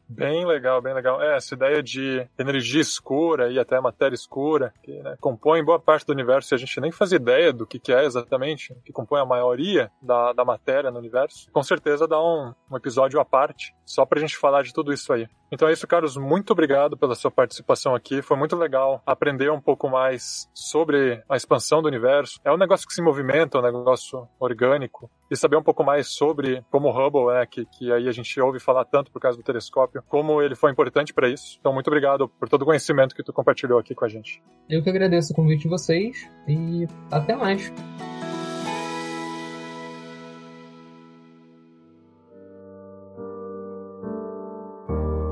Bem 0.09 0.45
legal, 0.47 0.83
bem 0.83 0.95
legal. 0.95 1.21
É, 1.21 1.37
essa 1.37 1.55
ideia 1.55 1.83
de 1.83 2.27
energia 2.39 2.81
escura 2.81 3.51
e 3.51 3.59
até 3.59 3.81
matéria 3.81 4.15
escura, 4.15 4.73
que 4.83 4.93
né, 5.03 5.17
compõe 5.21 5.65
boa 5.65 5.81
parte 5.81 6.07
do 6.07 6.13
universo 6.13 6.53
e 6.53 6.57
a 6.57 6.59
gente 6.59 6.81
nem 6.81 6.93
faz 6.93 7.13
ideia 7.13 7.53
do 7.53 7.67
que, 7.67 7.79
que 7.79 7.93
é 7.93 8.05
exatamente, 8.05 8.75
que 8.85 8.93
compõe 8.93 9.21
a 9.21 9.25
maioria 9.25 9.91
da, 10.03 10.33
da 10.33 10.45
matéria 10.45 10.91
no 10.91 10.99
universo, 10.99 11.51
com 11.51 11.63
certeza 11.63 12.07
dá 12.07 12.21
um, 12.23 12.53
um 12.71 12.77
episódio 12.77 13.19
à 13.19 13.25
parte, 13.25 13.75
só 13.85 14.05
pra 14.05 14.21
gente 14.21 14.37
falar 14.37 14.63
de 14.63 14.73
tudo 14.75 14.93
isso 14.93 15.13
aí. 15.13 15.27
Então 15.55 15.69
é 15.69 15.73
isso, 15.73 15.87
Carlos. 15.87 16.17
Muito 16.17 16.51
obrigado 16.51 16.97
pela 16.97 17.15
sua 17.15 17.31
participação 17.31 17.95
aqui. 17.95 18.21
Foi 18.21 18.37
muito 18.37 18.57
legal 18.57 19.01
aprender 19.07 19.53
um 19.53 19.61
pouco 19.61 19.89
mais 19.89 20.51
sobre 20.53 21.23
a 21.29 21.37
expansão 21.37 21.81
do 21.81 21.87
universo. 21.87 22.41
É 22.45 22.53
um 22.53 22.57
negócio 22.57 22.87
que 22.89 22.93
se 22.93 23.01
movimenta, 23.01 23.57
é 23.57 23.61
um 23.61 23.65
negócio 23.65 24.27
orgânico. 24.41 25.09
E 25.31 25.37
saber 25.37 25.57
um 25.57 25.63
pouco 25.63 25.85
mais 25.85 26.09
sobre 26.09 26.65
como 26.73 26.89
o 26.89 26.91
Hubble, 26.91 27.37
é, 27.37 27.47
que, 27.47 27.65
que 27.67 27.93
aí 27.93 28.09
a 28.09 28.13
gente 28.13 28.39
ouve 28.41 28.59
falar 28.59 28.85
tanto 28.85 29.13
por 29.13 29.21
causa 29.21 29.39
do 29.39 29.45
telescópio, 29.45 30.03
como 30.09 30.43
ele 30.43 30.57
foi 30.57 30.73
importante 30.73 31.15
para 31.15 31.29
isso. 31.29 31.57
Então, 31.61 31.73
muito 31.73 31.87
obrigado 31.87 32.29
por 32.29 32.49
todo 32.49 32.63
o 32.63 32.67
conhecimento 32.67 33.15
que 33.15 33.23
tu 33.23 33.33
compartilhou 33.33 33.79
aqui 33.79 33.95
com 33.95 34.05
a 34.05 34.09
gente. 34.09 34.43
Eu 34.69 34.83
que 34.83 34.91
agradeço 34.91 35.33
o 35.33 35.37
convite 35.37 35.63
de 35.63 35.69
vocês 35.69 36.29
e 36.49 36.87
até 37.13 37.37
mais. 37.37 37.73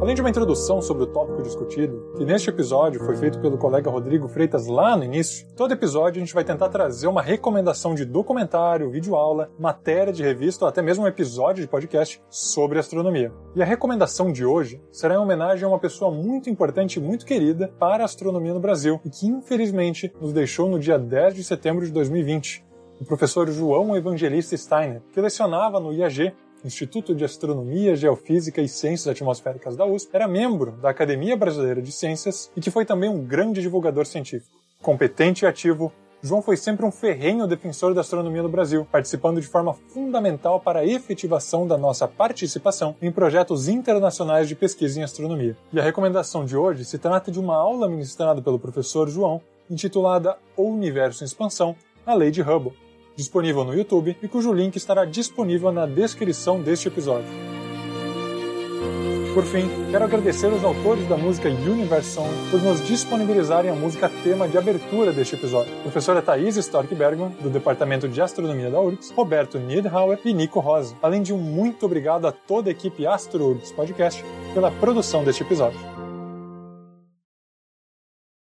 Além 0.02 0.16
de 0.16 0.20
uma 0.20 0.30
introdução 0.30 0.82
sobre 0.82 1.04
o 1.04 1.06
tópico 1.06 1.44
discutido, 1.44 2.12
que 2.16 2.24
neste 2.24 2.50
episódio 2.50 3.04
foi 3.04 3.14
feito 3.14 3.38
pelo 3.38 3.56
colega 3.56 3.88
Rodrigo 3.88 4.26
Freitas 4.26 4.66
lá 4.66 4.96
no 4.96 5.04
início, 5.04 5.46
todo 5.54 5.70
episódio 5.70 6.20
a 6.20 6.24
gente 6.24 6.34
vai 6.34 6.42
tentar 6.42 6.70
trazer 6.70 7.06
uma 7.06 7.22
recomendação 7.22 7.94
de 7.94 8.04
documentário, 8.04 8.90
videoaula, 8.90 9.52
matéria 9.56 10.12
de 10.12 10.20
revista 10.20 10.64
ou 10.64 10.68
até 10.68 10.82
mesmo 10.82 11.04
um 11.04 11.06
episódio 11.06 11.62
de 11.62 11.70
podcast 11.70 12.20
sobre 12.28 12.80
astronomia. 12.80 13.32
E 13.54 13.62
a 13.62 13.64
recomendação 13.64 14.32
de 14.32 14.44
hoje 14.44 14.82
será 14.90 15.14
em 15.14 15.18
homenagem 15.18 15.64
a 15.64 15.68
uma 15.68 15.78
pessoa 15.78 16.10
muito 16.10 16.50
importante 16.50 16.96
e 16.96 17.00
muito 17.00 17.24
querida 17.24 17.72
para 17.78 18.02
a 18.02 18.06
astronomia 18.06 18.54
no 18.54 18.58
Brasil 18.58 19.00
e 19.04 19.08
que 19.08 19.28
infelizmente 19.28 20.12
nos 20.20 20.32
deixou 20.32 20.68
no 20.68 20.80
dia 20.80 20.98
10 20.98 21.36
de 21.36 21.44
setembro 21.44 21.86
de 21.86 21.92
2020 21.92 22.64
o 23.00 23.04
professor 23.04 23.48
João 23.50 23.96
Evangelista 23.96 24.56
Steiner, 24.56 25.02
que 25.12 25.20
lecionava 25.20 25.80
no 25.80 25.92
IAG 25.92 26.32
Instituto 26.64 27.14
de 27.14 27.24
Astronomia, 27.24 27.96
Geofísica 27.96 28.60
e 28.60 28.68
Ciências 28.68 29.08
Atmosféricas 29.08 29.76
da 29.76 29.84
USP, 29.84 30.10
era 30.12 30.28
membro 30.28 30.72
da 30.72 30.90
Academia 30.90 31.36
Brasileira 31.36 31.82
de 31.82 31.90
Ciências 31.90 32.50
e 32.56 32.60
que 32.60 32.70
foi 32.70 32.84
também 32.84 33.10
um 33.10 33.24
grande 33.24 33.60
divulgador 33.60 34.06
científico. 34.06 34.56
Competente 34.80 35.44
e 35.44 35.48
ativo, 35.48 35.92
João 36.24 36.40
foi 36.40 36.56
sempre 36.56 36.86
um 36.86 36.92
ferrenho 36.92 37.48
defensor 37.48 37.92
da 37.94 38.00
astronomia 38.00 38.44
no 38.44 38.48
Brasil, 38.48 38.86
participando 38.92 39.40
de 39.40 39.46
forma 39.48 39.74
fundamental 39.74 40.60
para 40.60 40.78
a 40.78 40.86
efetivação 40.86 41.66
da 41.66 41.76
nossa 41.76 42.06
participação 42.06 42.94
em 43.02 43.10
projetos 43.10 43.66
internacionais 43.66 44.46
de 44.46 44.54
pesquisa 44.54 45.00
em 45.00 45.02
astronomia. 45.02 45.56
E 45.72 45.80
a 45.80 45.82
recomendação 45.82 46.44
de 46.44 46.56
hoje 46.56 46.84
se 46.84 46.96
trata 46.96 47.32
de 47.32 47.40
uma 47.40 47.56
aula 47.56 47.88
ministrada 47.88 48.40
pelo 48.40 48.58
professor 48.58 49.08
João, 49.08 49.42
intitulada 49.68 50.38
O 50.56 50.62
Universo 50.62 51.24
em 51.24 51.26
Expansão, 51.26 51.74
a 52.06 52.14
Lei 52.14 52.30
de 52.30 52.40
Hubble, 52.40 52.72
disponível 53.16 53.64
no 53.64 53.74
YouTube 53.74 54.16
e 54.22 54.28
cujo 54.28 54.52
link 54.52 54.76
estará 54.76 55.04
disponível 55.04 55.72
na 55.72 55.86
descrição 55.86 56.60
deste 56.60 56.88
episódio. 56.88 57.28
Por 59.34 59.44
fim, 59.44 59.66
quero 59.90 60.04
agradecer 60.04 60.52
aos 60.52 60.62
autores 60.62 61.08
da 61.08 61.16
música 61.16 61.48
Universe 61.48 62.10
Song 62.10 62.28
por 62.50 62.60
nos 62.62 62.86
disponibilizarem 62.86 63.70
a 63.70 63.74
música 63.74 64.10
tema 64.22 64.46
de 64.46 64.58
abertura 64.58 65.10
deste 65.10 65.36
episódio. 65.36 65.72
Professora 65.80 66.20
Thais 66.20 66.58
Stork 66.58 66.94
Bergman, 66.94 67.30
do 67.40 67.48
Departamento 67.48 68.06
de 68.06 68.20
Astronomia 68.20 68.70
da 68.70 68.78
URGS, 68.78 69.10
Roberto 69.12 69.58
Niedhauer 69.58 70.18
e 70.22 70.34
Nico 70.34 70.60
Rose. 70.60 70.94
Além 71.00 71.22
de 71.22 71.32
um 71.32 71.38
muito 71.38 71.86
obrigado 71.86 72.26
a 72.26 72.32
toda 72.32 72.68
a 72.68 72.72
equipe 72.72 73.06
Astro 73.06 73.52
URGS 73.52 73.72
Podcast 73.72 74.22
pela 74.52 74.70
produção 74.70 75.24
deste 75.24 75.42
episódio. 75.42 75.91